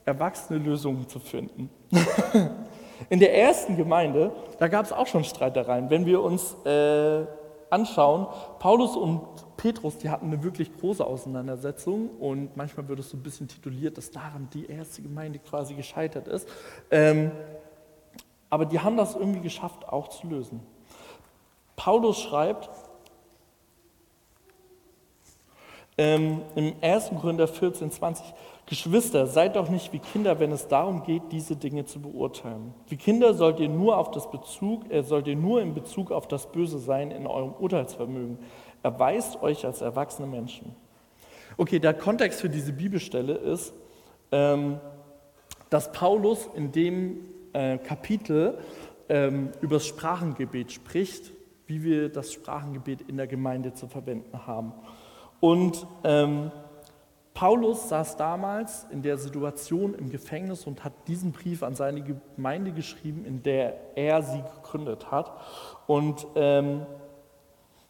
[0.05, 1.69] erwachsene Lösungen zu finden.
[3.09, 5.90] in der ersten Gemeinde, da gab es auch schon Streitereien.
[5.90, 7.25] Wenn wir uns äh,
[7.71, 8.27] anschauen,
[8.59, 9.23] Paulus und
[9.57, 13.97] Petrus, die hatten eine wirklich große Auseinandersetzung und manchmal wird es so ein bisschen tituliert,
[13.97, 16.49] dass daran die erste Gemeinde quasi gescheitert ist.
[16.90, 17.31] Ähm,
[18.51, 20.61] aber die haben das irgendwie geschafft, auch zu lösen.
[21.75, 22.71] Paulus schreibt,
[25.99, 27.11] ähm, im 1.
[27.21, 28.35] Korinther 14, 20,
[28.66, 32.74] Geschwister, seid doch nicht wie Kinder, wenn es darum geht, diese Dinge zu beurteilen.
[32.88, 36.26] Wie Kinder sollt ihr nur auf das Bezug, äh, sollt ihr nur in Bezug auf
[36.26, 38.38] das Böse sein in eurem Urteilsvermögen.
[38.83, 40.74] Erweist euch als erwachsene Menschen.
[41.57, 43.72] Okay, der Kontext für diese Bibelstelle ist,
[44.33, 44.81] ähm,
[45.70, 47.20] dass Paulus in dem
[47.52, 48.59] äh, Kapitel
[49.09, 51.33] ähm, über das Sprachengebet spricht,
[51.66, 54.72] wie wir das Sprachengebet in der Gemeinde zu verwenden haben.
[55.40, 56.50] Und ähm,
[57.37, 62.72] Paulus saß damals in der Situation im Gefängnis und hat diesen Brief an seine Gemeinde
[62.72, 65.33] geschrieben, in der er sie gegründet hat.
[65.87, 66.87] Und ähm,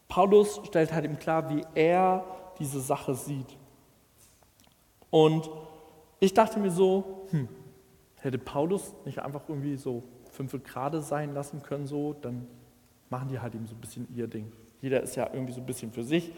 [0.09, 2.25] Paulus stellt halt ihm klar, wie er
[2.59, 3.57] diese Sache sieht.
[5.11, 5.49] Und
[6.19, 7.47] ich dachte mir so, hm,
[8.17, 12.47] hätte Paulus nicht einfach irgendwie so fünf Grade sein lassen können, so, dann
[13.09, 14.51] machen die halt eben so ein bisschen ihr Ding.
[14.81, 16.33] Jeder ist ja irgendwie so ein bisschen für sich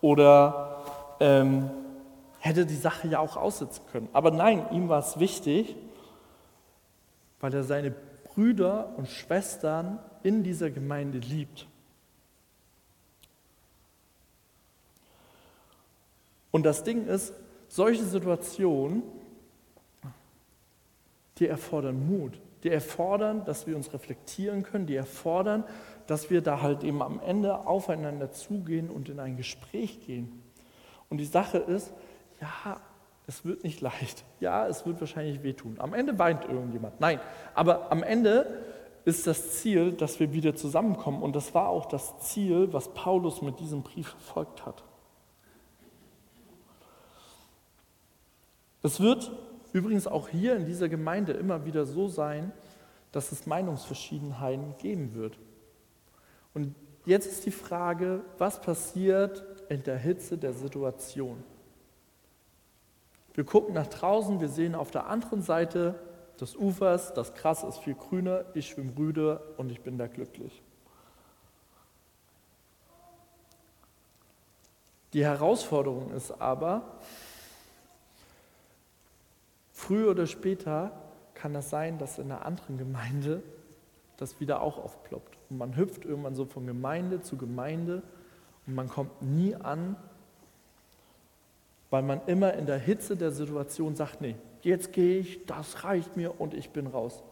[0.00, 0.82] oder
[1.20, 1.70] ähm,
[2.42, 4.08] hätte die Sache ja auch aussitzen können.
[4.12, 5.76] Aber nein, ihm war es wichtig,
[7.38, 7.94] weil er seine
[8.34, 11.68] Brüder und Schwestern in dieser Gemeinde liebt.
[16.50, 17.32] Und das Ding ist,
[17.68, 19.04] solche Situationen,
[21.38, 25.62] die erfordern Mut, die erfordern, dass wir uns reflektieren können, die erfordern,
[26.08, 30.42] dass wir da halt eben am Ende aufeinander zugehen und in ein Gespräch gehen.
[31.08, 31.92] Und die Sache ist,
[32.42, 32.80] ja,
[33.26, 34.24] es wird nicht leicht.
[34.40, 35.76] Ja, es wird wahrscheinlich wehtun.
[35.78, 37.00] Am Ende weint irgendjemand.
[37.00, 37.20] Nein,
[37.54, 38.64] aber am Ende
[39.04, 41.22] ist das Ziel, dass wir wieder zusammenkommen.
[41.22, 44.84] Und das war auch das Ziel, was Paulus mit diesem Brief verfolgt hat.
[48.82, 49.30] Es wird
[49.72, 52.52] übrigens auch hier in dieser Gemeinde immer wieder so sein,
[53.12, 55.38] dass es Meinungsverschiedenheiten geben wird.
[56.54, 56.74] Und
[57.04, 61.44] jetzt ist die Frage, was passiert in der Hitze der Situation?
[63.34, 65.94] Wir gucken nach draußen, wir sehen auf der anderen Seite
[66.40, 70.62] des Ufers, das Gras ist viel grüner, ich schwimme rüde und ich bin da glücklich.
[75.12, 76.82] Die Herausforderung ist aber,
[79.72, 80.92] früher oder später
[81.34, 83.42] kann es sein, dass in einer anderen Gemeinde
[84.16, 85.36] das wieder auch aufploppt.
[85.50, 88.02] Und man hüpft irgendwann so von Gemeinde zu Gemeinde
[88.66, 89.96] und man kommt nie an,
[91.92, 96.16] weil man immer in der Hitze der Situation sagt, nee, jetzt gehe ich, das reicht
[96.16, 97.22] mir und ich bin raus.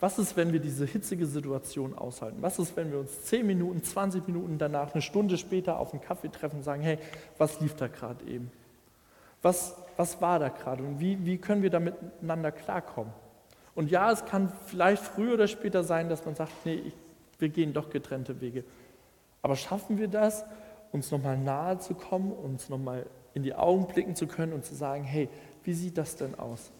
[0.00, 2.42] Was ist, wenn wir diese hitzige Situation aushalten?
[2.42, 6.02] Was ist, wenn wir uns 10 Minuten, 20 Minuten danach, eine Stunde später auf einen
[6.02, 6.98] Kaffee treffen und sagen, hey,
[7.38, 8.52] was lief da gerade eben?
[9.40, 13.14] Was, was war da gerade und wie, wie können wir da miteinander klarkommen?
[13.74, 16.94] Und ja, es kann vielleicht früher oder später sein, dass man sagt, nee, ich,
[17.38, 18.64] wir gehen doch getrennte Wege.
[19.40, 20.44] Aber schaffen wir das,
[20.90, 24.74] uns nochmal nahe zu kommen, uns nochmal in die Augen blicken zu können und zu
[24.74, 25.28] sagen, hey,
[25.64, 26.70] wie sieht das denn aus?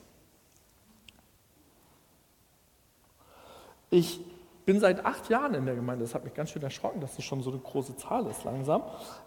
[3.91, 4.21] Ich
[4.65, 6.05] bin seit acht Jahren in der Gemeinde.
[6.05, 8.83] Das hat mich ganz schön erschrocken, dass das schon so eine große Zahl ist langsam.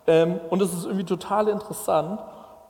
[0.08, 2.20] Ähm, und es ist irgendwie total interessant.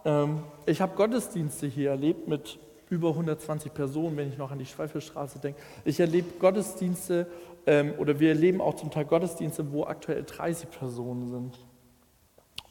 [0.04, 4.66] Ähm, ich habe Gottesdienste hier erlebt mit über 120 Personen, wenn ich noch an die
[4.66, 5.60] Schweifelstraße denke.
[5.86, 7.28] Ich erlebe Gottesdienste
[7.66, 11.60] ähm, oder wir erleben auch zum Teil Gottesdienste, wo aktuell 30 Personen sind.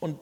[0.00, 0.18] Und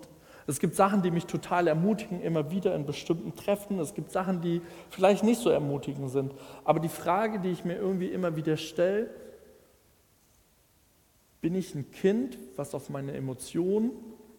[0.47, 3.79] es gibt Sachen, die mich total ermutigen, immer wieder in bestimmten Treffen.
[3.79, 6.33] Es gibt Sachen, die vielleicht nicht so ermutigend sind.
[6.65, 9.11] Aber die Frage, die ich mir irgendwie immer wieder stelle,
[11.41, 13.91] bin ich ein Kind, was auf meine Emotionen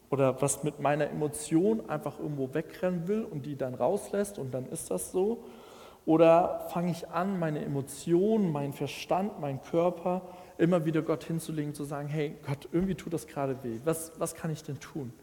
[0.10, 4.66] oder was mit meiner Emotion einfach irgendwo wegrennen will und die dann rauslässt und dann
[4.68, 5.44] ist das so?
[6.06, 10.22] Oder fange ich an, meine Emotionen, meinen Verstand, meinen Körper
[10.58, 13.80] immer wieder Gott hinzulegen, zu sagen, hey Gott, irgendwie tut das gerade weh.
[13.86, 15.14] Was, was kann ich denn tun?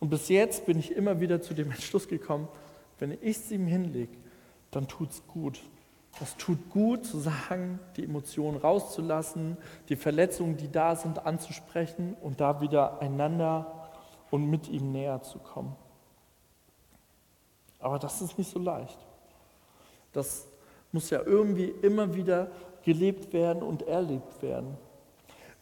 [0.00, 2.48] Und bis jetzt bin ich immer wieder zu dem Entschluss gekommen,
[2.98, 4.16] wenn ich es ihm hinlege,
[4.70, 5.60] dann tut es gut.
[6.20, 9.58] Es tut gut zu sagen, die Emotionen rauszulassen,
[9.90, 13.90] die Verletzungen, die da sind, anzusprechen und da wieder einander
[14.30, 15.76] und mit ihm näher zu kommen.
[17.80, 18.98] Aber das ist nicht so leicht.
[20.12, 20.46] Das
[20.90, 22.50] muss ja irgendwie immer wieder
[22.82, 24.78] gelebt werden und erlebt werden.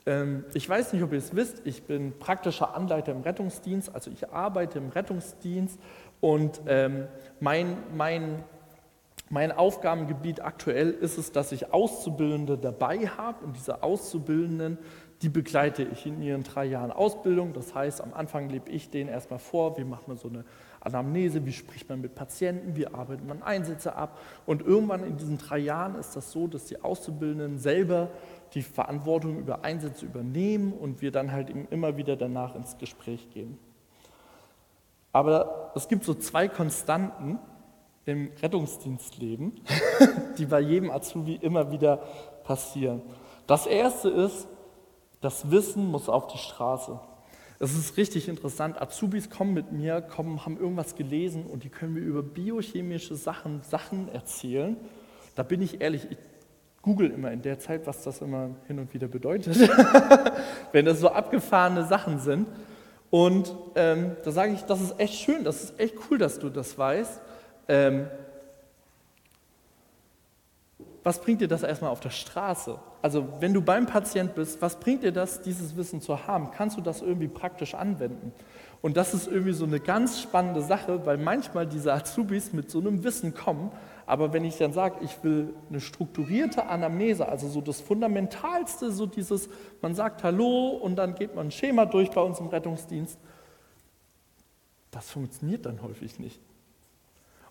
[0.07, 4.11] Ähm, ich weiß nicht, ob ihr es wisst, ich bin praktischer Anleiter im Rettungsdienst, also
[4.11, 5.79] ich arbeite im Rettungsdienst
[6.21, 7.07] und ähm,
[7.41, 8.45] mein, mein,
[9.31, 14.79] mein Aufgabengebiet aktuell ist es, dass ich Auszubildende dabei habe und diese Auszubildenden,
[15.23, 17.55] die begleite ich in ihren drei Jahren Ausbildung.
[17.55, 20.45] Das heißt, am Anfang lebe ich denen erstmal vor, wie macht man so eine
[20.81, 24.19] Anamnese, wie spricht man mit Patienten, wie arbeitet man Einsätze ab.
[24.45, 28.11] Und irgendwann in diesen drei Jahren ist das so, dass die Auszubildenden selber
[28.55, 33.59] die Verantwortung über Einsätze übernehmen und wir dann halt immer wieder danach ins Gespräch gehen.
[35.13, 37.39] Aber es gibt so zwei Konstanten
[38.07, 39.61] im Rettungsdienstleben,
[40.39, 42.03] die bei jedem Azubi immer wieder
[42.45, 43.03] passieren.
[43.47, 44.49] Das erste ist,
[45.21, 47.01] das Wissen muss auf die Straße.
[47.59, 48.81] Es ist richtig interessant.
[48.81, 53.63] Azubis kommen mit mir, kommen, haben irgendwas gelesen und die können mir über biochemische Sachen,
[53.63, 54.77] Sachen erzählen.
[55.35, 56.19] Da bin ich ehrlich, ich
[56.85, 59.57] google immer in der Zeit, was das immer hin und wieder bedeutet,
[60.73, 62.47] wenn das so abgefahrene Sachen sind.
[63.11, 66.51] Und ähm, da sage ich, das ist echt schön, das ist echt cool, dass du
[66.51, 67.21] das weißt.
[67.69, 68.07] Ähm,
[71.03, 72.79] was bringt dir das erstmal auf der Straße?
[73.03, 76.51] Also wenn du beim Patient bist, was bringt dir das, dieses Wissen zu haben?
[76.51, 78.33] Kannst du das irgendwie praktisch anwenden?
[78.83, 82.81] Und das ist irgendwie so eine ganz spannende Sache, weil manchmal diese Azubis mit so
[82.81, 83.71] einem Wissen kommen,
[84.07, 89.07] aber wenn ich dann sage, ich will eine strukturierte Anamnese, also so das Fundamentalste, so
[89.07, 89.49] dieses,
[89.81, 93.19] man sagt Hallo und dann geht man ein Schema durch bei uns im Rettungsdienst,
[94.91, 96.41] das funktioniert dann häufig nicht.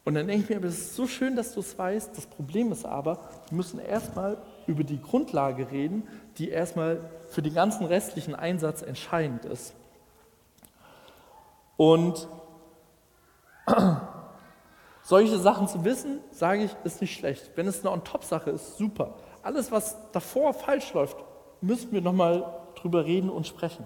[0.05, 2.17] Und dann denke ich mir, es ist so schön, dass du es weißt.
[2.17, 4.37] Das Problem ist aber, wir müssen erstmal
[4.67, 9.73] über die Grundlage reden, die erstmal für den ganzen restlichen Einsatz entscheidend ist.
[11.77, 12.27] Und
[15.03, 17.51] solche Sachen zu wissen, sage ich, ist nicht schlecht.
[17.55, 19.15] Wenn es eine On-Top-Sache ist, super.
[19.43, 21.17] Alles, was davor falsch läuft,
[21.61, 23.85] müssen wir nochmal drüber reden und sprechen.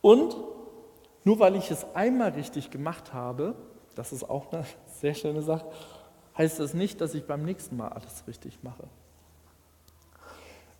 [0.00, 0.36] Und
[1.24, 3.54] nur weil ich es einmal richtig gemacht habe,
[3.94, 4.64] das ist auch eine
[5.00, 5.66] sehr schöne Sache,
[6.36, 8.84] heißt das nicht, dass ich beim nächsten Mal alles richtig mache.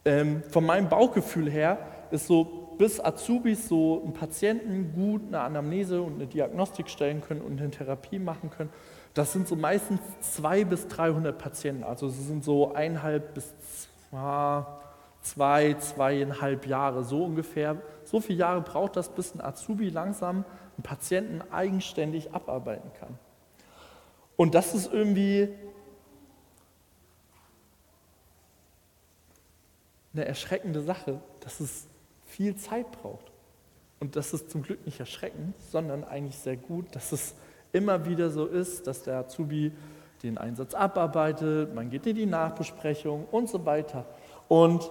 [0.05, 1.79] Ähm, von meinem Bauchgefühl her
[2.11, 7.41] ist so, bis Azubis so einen Patienten gut eine Anamnese und eine Diagnostik stellen können
[7.41, 8.71] und eine Therapie machen können,
[9.15, 11.85] das sind so meistens 200 bis 300 Patienten.
[11.85, 13.55] Also es sind so eineinhalb bis
[15.21, 17.81] zwei, zweieinhalb Jahre, so ungefähr.
[18.03, 20.45] So viele Jahre braucht das, bis ein Azubi langsam
[20.77, 23.17] einen Patienten eigenständig abarbeiten kann.
[24.35, 25.51] Und das ist irgendwie
[30.15, 31.87] eine erschreckende Sache, dass es
[32.33, 33.31] viel Zeit braucht.
[34.01, 37.35] Und das ist zum Glück nicht erschreckend, sondern eigentlich sehr gut, dass es
[37.73, 39.73] immer wieder so ist, dass der Azubi
[40.23, 44.05] den Einsatz abarbeitet, man geht in die Nachbesprechung und so weiter.
[44.49, 44.91] Und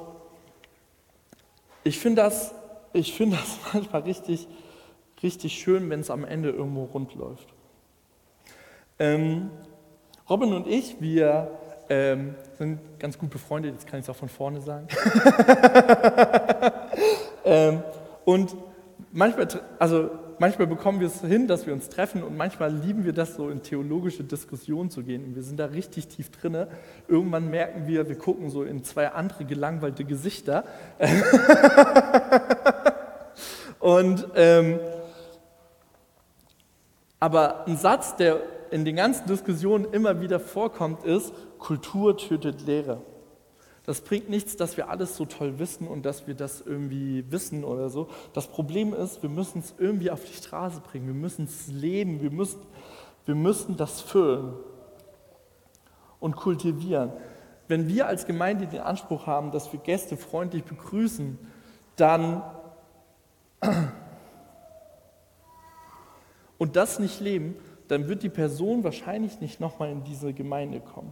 [1.84, 2.54] ich finde das,
[2.93, 4.47] find das manchmal richtig
[5.23, 7.47] richtig schön, wenn es am Ende irgendwo rund läuft.
[8.99, 9.49] Ähm,
[10.30, 11.51] Robin und ich, wir
[11.89, 14.88] ähm, sind ganz gut befreundet, jetzt kann ich es auch von vorne sagen.
[17.45, 17.84] ähm,
[18.25, 18.56] und
[19.12, 19.47] manchmal,
[19.80, 23.36] also manchmal bekommen wir es hin, dass wir uns treffen und manchmal lieben wir das
[23.36, 26.67] so in theologische Diskussionen zu gehen und wir sind da richtig tief drinne.
[27.08, 30.63] Irgendwann merken wir, wir gucken so in zwei andere gelangweilte Gesichter.
[33.80, 34.80] und ähm,
[37.19, 43.01] aber ein Satz, der in den ganzen Diskussionen immer wieder vorkommt, ist, Kultur tötet Lehre.
[43.86, 47.63] Das bringt nichts, dass wir alles so toll wissen und dass wir das irgendwie wissen
[47.63, 48.10] oder so.
[48.34, 52.22] Das Problem ist, wir müssen es irgendwie auf die Straße bringen, wir müssen es leben,
[52.22, 52.62] wir müssen,
[53.26, 54.54] wir müssen das füllen
[56.20, 57.12] und kultivieren.
[57.67, 61.39] Wenn wir als Gemeinde den Anspruch haben, dass wir Gäste freundlich begrüßen,
[61.96, 62.44] dann
[66.58, 67.56] und das nicht leben,
[67.88, 71.12] dann wird die Person wahrscheinlich nicht nochmal in diese Gemeinde kommen.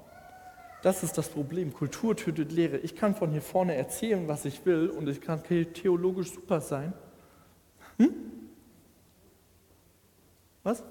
[0.82, 1.74] Das ist das Problem.
[1.74, 2.78] Kultur tötet Lehre.
[2.78, 6.94] Ich kann von hier vorne erzählen, was ich will, und ich kann theologisch super sein.
[7.98, 8.13] Hm?
[10.63, 10.84] Was?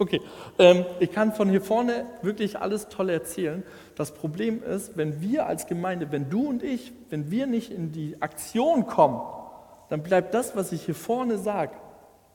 [0.00, 0.20] Okay,
[0.60, 3.64] ähm, ich kann von hier vorne wirklich alles toll erzählen.
[3.96, 7.90] Das Problem ist, wenn wir als Gemeinde, wenn du und ich, wenn wir nicht in
[7.90, 9.20] die Aktion kommen,
[9.88, 11.72] dann bleibt das, was ich hier vorne sage,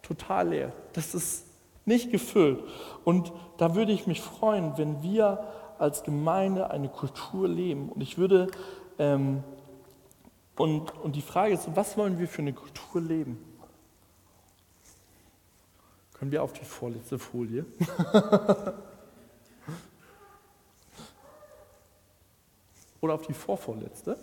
[0.01, 0.73] total leer.
[0.91, 1.45] Das ist
[1.85, 2.59] nicht gefüllt.
[3.05, 5.45] Und da würde ich mich freuen, wenn wir
[5.83, 7.89] als Gemeinde eine Kultur leben.
[7.89, 8.47] Und ich würde,
[8.97, 9.43] ähm,
[10.55, 13.37] und, und die Frage ist, was wollen wir für eine Kultur leben?
[16.13, 17.65] Können wir auf die vorletzte Folie?
[23.01, 24.17] Oder auf die vorvorletzte?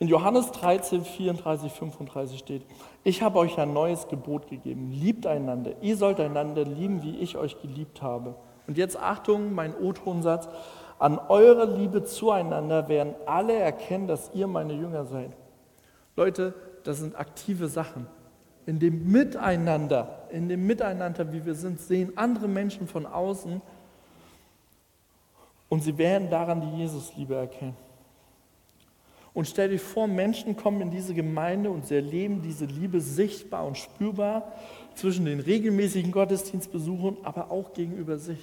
[0.00, 2.62] In Johannes 13, 34, 35 steht,
[3.02, 5.72] ich habe euch ein neues Gebot gegeben, liebt einander.
[5.80, 8.36] Ihr sollt einander lieben, wie ich euch geliebt habe.
[8.68, 10.48] Und jetzt Achtung, mein O-Tonsatz,
[11.00, 15.30] an eurer Liebe zueinander werden alle erkennen, dass ihr meine Jünger seid.
[16.16, 18.06] Leute, das sind aktive Sachen.
[18.66, 23.62] In dem Miteinander, in dem Miteinander, wie wir sind, sehen andere Menschen von außen
[25.68, 27.76] und sie werden daran die Jesusliebe erkennen.
[29.38, 33.64] Und stell dir vor, Menschen kommen in diese Gemeinde und sie erleben diese Liebe sichtbar
[33.64, 34.52] und spürbar
[34.96, 38.40] zwischen den regelmäßigen Gottesdienstbesuchen, aber auch gegenüber sich.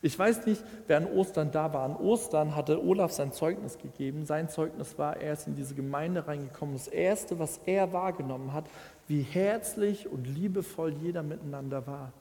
[0.00, 1.82] Ich weiß nicht, wer an Ostern da war.
[1.82, 4.24] An Ostern hatte Olaf sein Zeugnis gegeben.
[4.26, 6.76] Sein Zeugnis war, er ist in diese Gemeinde reingekommen.
[6.76, 8.66] Das Erste, was er wahrgenommen hat,
[9.08, 12.12] wie herzlich und liebevoll jeder miteinander war.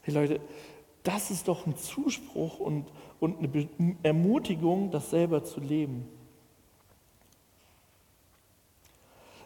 [0.00, 0.40] Hey Leute,
[1.02, 2.86] das ist doch ein Zuspruch und,
[3.20, 3.68] und eine
[4.02, 6.08] Ermutigung, das selber zu leben.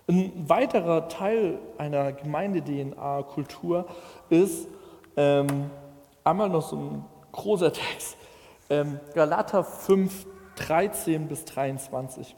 [0.09, 3.87] Ein weiterer Teil einer Gemeinde-DNA-Kultur
[4.31, 4.69] ist
[5.17, 5.69] ähm,
[6.23, 8.17] einmal noch so ein großer Text,
[8.71, 12.37] ähm, Galater 5, 13 bis 23.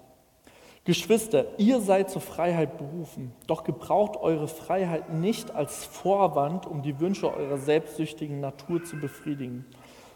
[0.85, 6.98] Geschwister, ihr seid zur Freiheit berufen, doch gebraucht eure Freiheit nicht als Vorwand, um die
[6.98, 9.66] Wünsche eurer selbstsüchtigen Natur zu befriedigen,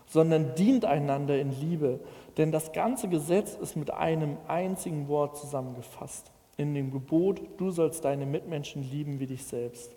[0.07, 2.01] sondern dient einander in Liebe,
[2.39, 6.33] denn das ganze Gesetz ist mit einem einzigen Wort zusammengefasst
[6.63, 9.95] in dem Gebot, du sollst deine Mitmenschen lieben wie dich selbst.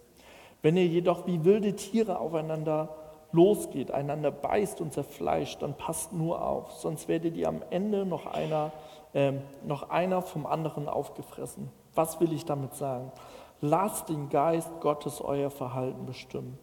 [0.61, 2.95] Wenn ihr jedoch wie wilde Tiere aufeinander
[3.31, 8.25] losgeht, einander beißt und zerfleischt, dann passt nur auf, sonst werdet ihr am Ende noch
[8.25, 8.71] einer,
[9.13, 9.33] äh,
[9.65, 11.69] noch einer vom anderen aufgefressen.
[11.93, 13.11] Was will ich damit sagen?
[13.61, 16.57] Lasst den Geist Gottes euer Verhalten bestimmen.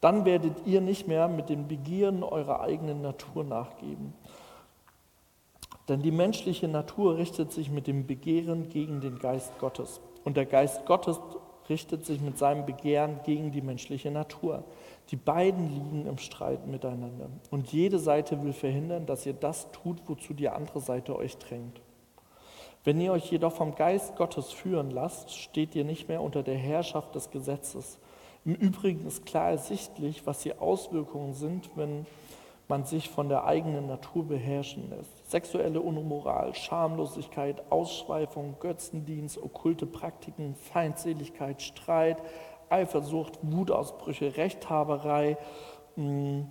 [0.00, 4.14] Dann werdet ihr nicht mehr mit den Begieren eurer eigenen Natur nachgeben.
[5.88, 10.00] Denn die menschliche Natur richtet sich mit dem Begehren gegen den Geist Gottes.
[10.24, 11.18] Und der Geist Gottes
[11.68, 14.64] richtet sich mit seinem Begehren gegen die menschliche Natur.
[15.10, 17.28] Die beiden liegen im Streit miteinander.
[17.50, 21.80] Und jede Seite will verhindern, dass ihr das tut, wozu die andere Seite euch drängt.
[22.84, 26.56] Wenn ihr euch jedoch vom Geist Gottes führen lasst, steht ihr nicht mehr unter der
[26.56, 27.98] Herrschaft des Gesetzes.
[28.44, 32.06] Im Übrigen ist klar ersichtlich, was die Auswirkungen sind, wenn
[32.68, 35.30] man sich von der eigenen Natur beherrschen lässt.
[35.30, 42.22] Sexuelle Unmoral, Schamlosigkeit, Ausschweifung, Götzendienst, okkulte Praktiken, Feindseligkeit, Streit,
[42.68, 45.38] Eifersucht, Wutausbrüche, Rechthaberei,
[45.96, 46.46] hm,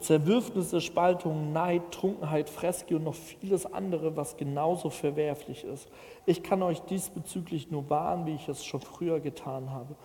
[0.00, 5.90] Zerwürfnisse, Spaltungen, Neid, Trunkenheit, Freske und noch vieles andere, was genauso verwerflich ist.
[6.24, 9.96] Ich kann euch diesbezüglich nur warnen, wie ich es schon früher getan habe.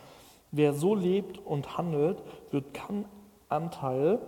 [0.52, 3.06] Wer so lebt und handelt, wird kein
[3.50, 4.20] Anteil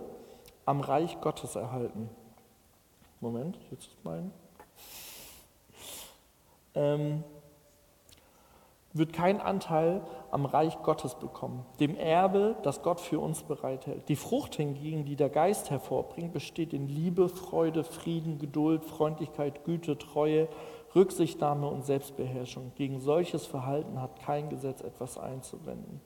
[0.66, 2.10] am Reich Gottes erhalten.
[3.20, 4.32] Moment, jetzt ist mein.
[6.74, 7.24] Ähm,
[8.94, 14.08] wird keinen Anteil am Reich Gottes bekommen, dem Erbe, das Gott für uns bereithält.
[14.08, 19.98] Die Frucht hingegen, die der Geist hervorbringt, besteht in Liebe, Freude, Frieden, Geduld, Freundlichkeit, Güte,
[19.98, 20.48] Treue,
[20.94, 22.72] Rücksichtnahme und Selbstbeherrschung.
[22.74, 26.00] Gegen solches Verhalten hat kein Gesetz etwas einzuwenden.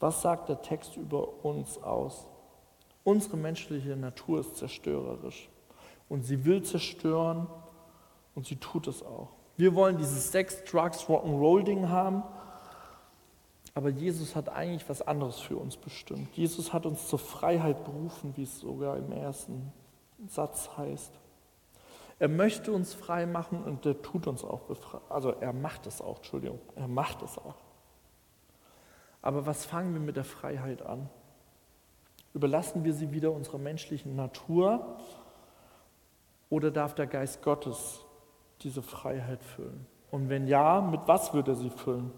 [0.00, 2.26] Was sagt der Text über uns aus?
[3.04, 5.48] Unsere menschliche Natur ist zerstörerisch
[6.08, 7.46] und sie will zerstören
[8.34, 9.28] und sie tut es auch.
[9.56, 12.22] Wir wollen dieses Sex, Drugs, Rock'n'Roll-Ding haben,
[13.74, 16.34] aber Jesus hat eigentlich was anderes für uns bestimmt.
[16.36, 19.72] Jesus hat uns zur Freiheit berufen, wie es sogar im ersten
[20.26, 21.12] Satz heißt.
[22.18, 25.02] Er möchte uns frei machen und er tut uns auch befreit.
[25.08, 27.56] Also er macht es auch, Entschuldigung, er macht es auch.
[29.24, 31.08] Aber was fangen wir mit der Freiheit an?
[32.34, 34.98] Überlassen wir sie wieder unserer menschlichen Natur
[36.50, 38.04] oder darf der Geist Gottes
[38.60, 39.86] diese Freiheit füllen?
[40.10, 42.12] Und wenn ja, mit was wird er sie füllen?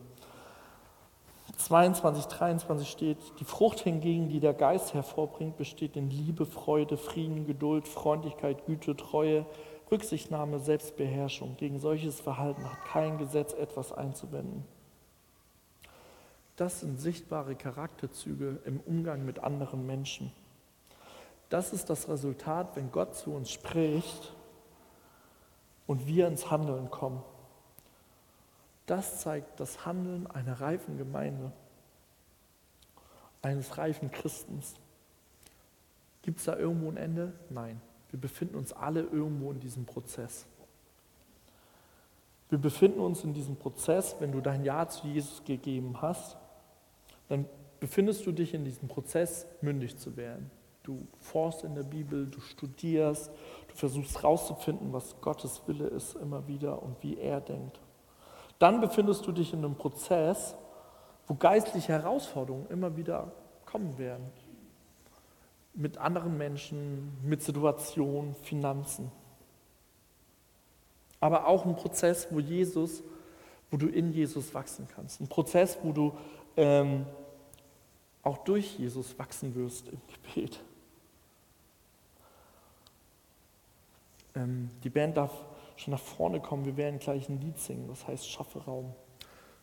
[1.59, 7.47] 22, 23 steht, die Frucht hingegen, die der Geist hervorbringt, besteht in Liebe, Freude, Frieden,
[7.47, 9.47] Geduld, Freundlichkeit, Güte, Treue,
[9.93, 11.57] Rücksichtnahme, Selbstbeherrschung.
[11.57, 14.65] Gegen solches Verhalten hat kein Gesetz etwas einzuwenden.
[16.57, 20.33] Das sind sichtbare Charakterzüge im Umgang mit anderen Menschen.
[21.51, 24.35] Das ist das Resultat, wenn Gott zu uns spricht
[25.87, 27.23] und wir ins Handeln kommen.
[28.87, 31.53] Das zeigt das Handeln einer reifen Gemeinde,
[33.43, 34.75] eines reifen Christens.
[36.23, 37.33] Gibt es da irgendwo ein Ende?
[37.51, 37.81] Nein.
[38.11, 40.47] Wir befinden uns alle irgendwo in diesem Prozess.
[42.49, 46.37] Wir befinden uns in diesem Prozess, wenn du dein Ja zu Jesus gegeben hast,
[47.29, 47.47] dann
[47.81, 50.51] befindest du dich in diesem Prozess, mündig zu werden.
[50.83, 53.31] Du forst in der Bibel, du studierst,
[53.68, 57.81] du versuchst herauszufinden, was Gottes Wille ist immer wieder und wie er denkt.
[58.59, 60.55] Dann befindest du dich in einem Prozess,
[61.27, 63.33] wo geistliche Herausforderungen immer wieder
[63.64, 64.31] kommen werden
[65.77, 69.12] mit anderen Menschen, mit Situationen, Finanzen.
[71.20, 73.03] Aber auch ein Prozess, wo Jesus,
[73.70, 75.20] wo du in Jesus wachsen kannst.
[75.20, 76.16] Ein Prozess, wo du
[76.57, 77.07] ähm,
[78.23, 80.61] auch durch Jesus wachsen wirst im Gebet.
[84.35, 85.33] Ähm, die Band darf
[85.77, 86.65] schon nach vorne kommen.
[86.65, 88.93] Wir werden gleich ein Lied singen, das heißt Schaffe Raum.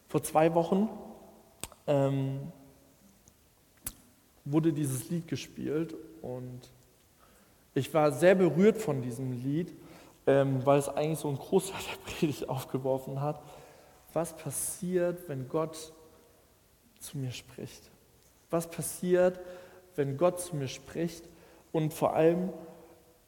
[0.07, 0.89] Vor zwei Wochen
[1.87, 2.51] ähm,
[4.45, 6.69] wurde dieses Lied gespielt und
[7.73, 9.73] ich war sehr berührt von diesem Lied,
[10.27, 13.41] ähm, weil es eigentlich so einen Großteil der Predigt aufgeworfen hat.
[14.13, 15.91] Was passiert, wenn Gott
[17.03, 17.91] zu mir spricht?
[18.49, 19.39] Was passiert,
[19.95, 21.27] wenn Gott zu mir spricht?
[21.71, 22.51] Und vor allem,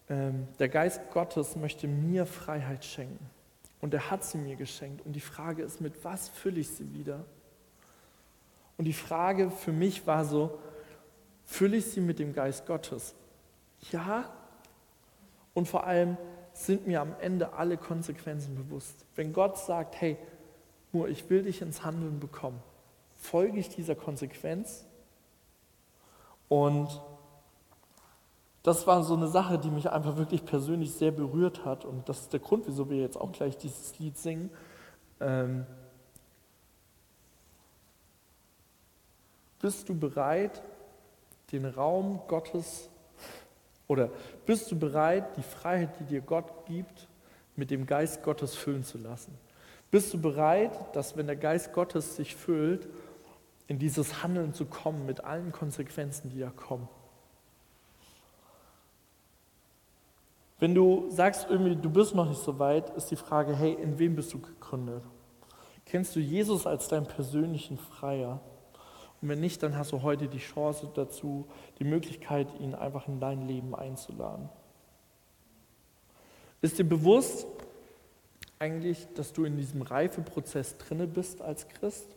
[0.09, 3.30] ähm, der Geist Gottes möchte mir Freiheit schenken.
[3.82, 5.05] Und er hat sie mir geschenkt.
[5.05, 7.26] Und die Frage ist, mit was fülle ich sie wieder?
[8.78, 10.59] Und die Frage für mich war so,
[11.45, 13.15] Fülle ich sie mit dem Geist Gottes?
[13.91, 14.30] Ja.
[15.53, 16.17] Und vor allem
[16.53, 19.05] sind mir am Ende alle Konsequenzen bewusst.
[19.15, 20.17] Wenn Gott sagt, hey,
[20.91, 22.61] nur ich will dich ins Handeln bekommen,
[23.16, 24.86] folge ich dieser Konsequenz?
[26.47, 27.01] Und
[28.63, 31.86] das war so eine Sache, die mich einfach wirklich persönlich sehr berührt hat.
[31.86, 34.49] Und das ist der Grund, wieso wir jetzt auch gleich dieses Lied singen.
[35.20, 35.66] Ähm,
[39.59, 40.63] bist du bereit,
[41.51, 42.89] den Raum Gottes
[43.88, 44.09] oder
[44.45, 47.07] bist du bereit, die Freiheit, die dir Gott gibt,
[47.55, 49.38] mit dem Geist Gottes füllen zu lassen?
[49.91, 52.88] Bist du bereit, dass wenn der Geist Gottes sich füllt,
[53.68, 56.88] in dieses Handeln zu kommen mit allen Konsequenzen, die da kommen?
[60.59, 63.99] Wenn du sagst, irgendwie, du bist noch nicht so weit, ist die Frage, hey, in
[63.99, 65.03] wem bist du gegründet?
[65.86, 68.39] Kennst du Jesus als deinen persönlichen Freier?
[69.22, 71.47] Und wenn nicht, dann hast du heute die Chance dazu,
[71.80, 74.49] die Möglichkeit, ihn einfach in dein Leben einzuladen.
[76.61, 77.45] Ist dir bewusst
[78.57, 82.14] eigentlich, dass du in diesem Reifeprozess drinne bist als Christ?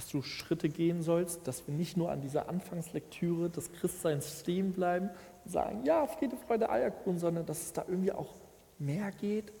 [0.00, 4.72] Dass du Schritte gehen sollst, dass wir nicht nur an dieser Anfangslektüre des Christseins stehen
[4.72, 5.10] bleiben
[5.44, 8.40] und sagen, ja, Friede, Freude, Eierkuchen, sondern dass es da irgendwie auch
[8.78, 9.52] mehr geht?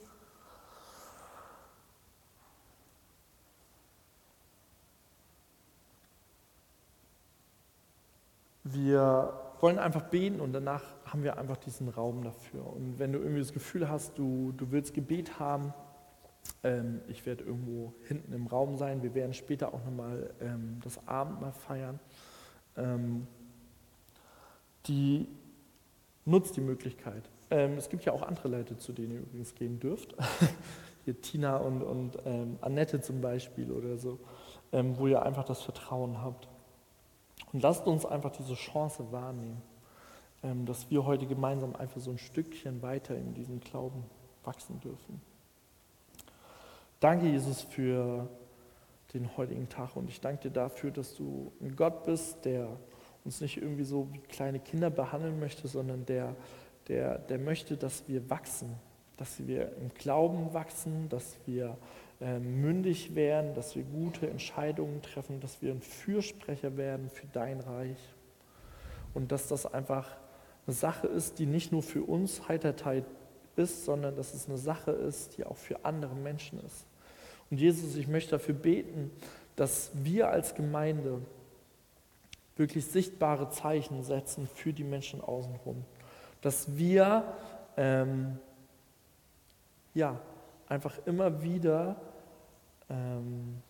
[8.64, 12.66] Wir wollen einfach beten und danach haben wir einfach diesen Raum dafür.
[12.66, 15.74] Und wenn du irgendwie das Gefühl hast, du, du willst Gebet haben,
[16.62, 19.02] ähm, ich werde irgendwo hinten im Raum sein.
[19.02, 21.98] Wir werden später auch nochmal ähm, das Abendmahl feiern.
[22.76, 23.26] Ähm,
[24.86, 25.26] die
[26.24, 27.22] nutzt die Möglichkeit.
[27.50, 30.14] Ähm, es gibt ja auch andere Leute, zu denen ihr übrigens gehen dürft.
[31.04, 34.18] hier Tina und, und ähm, Annette zum Beispiel oder so,
[34.72, 36.48] ähm, wo ihr einfach das Vertrauen habt.
[37.52, 39.60] Und lasst uns einfach diese Chance wahrnehmen,
[40.64, 44.04] dass wir heute gemeinsam einfach so ein Stückchen weiter in diesem Glauben
[44.44, 45.20] wachsen dürfen.
[47.00, 48.28] Danke, Jesus, für
[49.14, 52.68] den heutigen Tag und ich danke dir dafür, dass du ein Gott bist, der
[53.24, 56.36] uns nicht irgendwie so wie kleine Kinder behandeln möchte, sondern der,
[56.88, 58.74] der, der möchte, dass wir wachsen,
[59.16, 61.78] dass wir im Glauben wachsen, dass wir
[62.20, 67.60] äh, mündig werden, dass wir gute Entscheidungen treffen, dass wir ein Fürsprecher werden für dein
[67.60, 68.14] Reich.
[69.14, 70.18] Und dass das einfach
[70.66, 73.06] eine Sache ist, die nicht nur für uns Heiterkeit
[73.56, 76.89] ist, sondern dass es eine Sache ist, die auch für andere Menschen ist.
[77.50, 79.10] Und Jesus, ich möchte dafür beten,
[79.56, 81.20] dass wir als Gemeinde
[82.56, 85.84] wirklich sichtbare Zeichen setzen für die Menschen außenrum.
[86.42, 87.24] Dass wir
[87.76, 88.38] ähm,
[89.94, 90.20] ja,
[90.68, 91.96] einfach immer wieder,
[92.88, 93.62] ähm,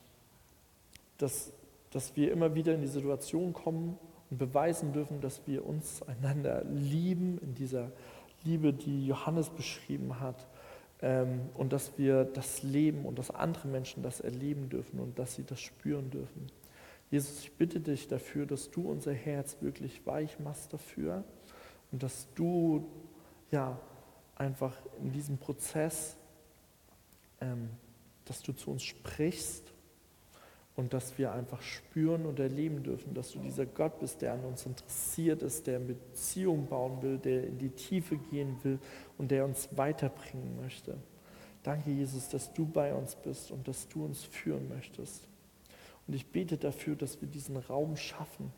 [1.19, 1.53] dass,
[1.91, 3.99] dass wir immer wieder in die Situation kommen
[4.31, 7.91] und beweisen dürfen, dass wir uns einander lieben, in dieser
[8.45, 10.47] Liebe, die Johannes beschrieben hat,
[11.03, 15.35] ähm, und dass wir das leben und dass andere Menschen das erleben dürfen und dass
[15.35, 16.51] sie das spüren dürfen.
[17.11, 21.25] Jesus, ich bitte dich dafür, dass du unser Herz wirklich weich machst dafür
[21.91, 22.87] und dass du
[23.51, 23.81] ja
[24.37, 26.17] einfach in diesem Prozess,
[27.41, 27.71] ähm,
[28.27, 29.70] dass du zu uns sprichst
[30.81, 34.45] und dass wir einfach spüren und erleben dürfen, dass du dieser Gott bist, der an
[34.47, 38.79] uns interessiert ist, der Beziehung bauen will, der in die Tiefe gehen will
[39.19, 40.97] und der uns weiterbringen möchte.
[41.63, 45.29] Danke, Jesus, dass du bei uns bist und dass du uns führen möchtest.
[46.09, 48.51] Und ich bete dafür, dass wir diesen Raum schaffen,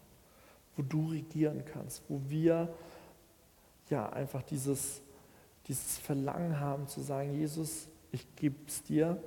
[0.76, 2.72] wo du regieren kannst, wo wir
[3.90, 5.02] ja einfach dieses,
[5.66, 9.20] dieses Verlangen haben zu sagen, Jesus, ich gebe es dir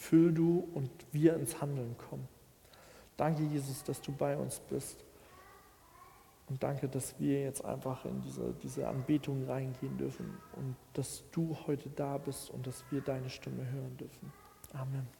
[0.00, 2.26] füll du und wir ins Handeln kommen.
[3.18, 5.04] Danke, Jesus, dass du bei uns bist.
[6.48, 11.56] Und danke, dass wir jetzt einfach in diese, diese Anbetung reingehen dürfen und dass du
[11.66, 14.32] heute da bist und dass wir deine Stimme hören dürfen.
[14.72, 15.19] Amen.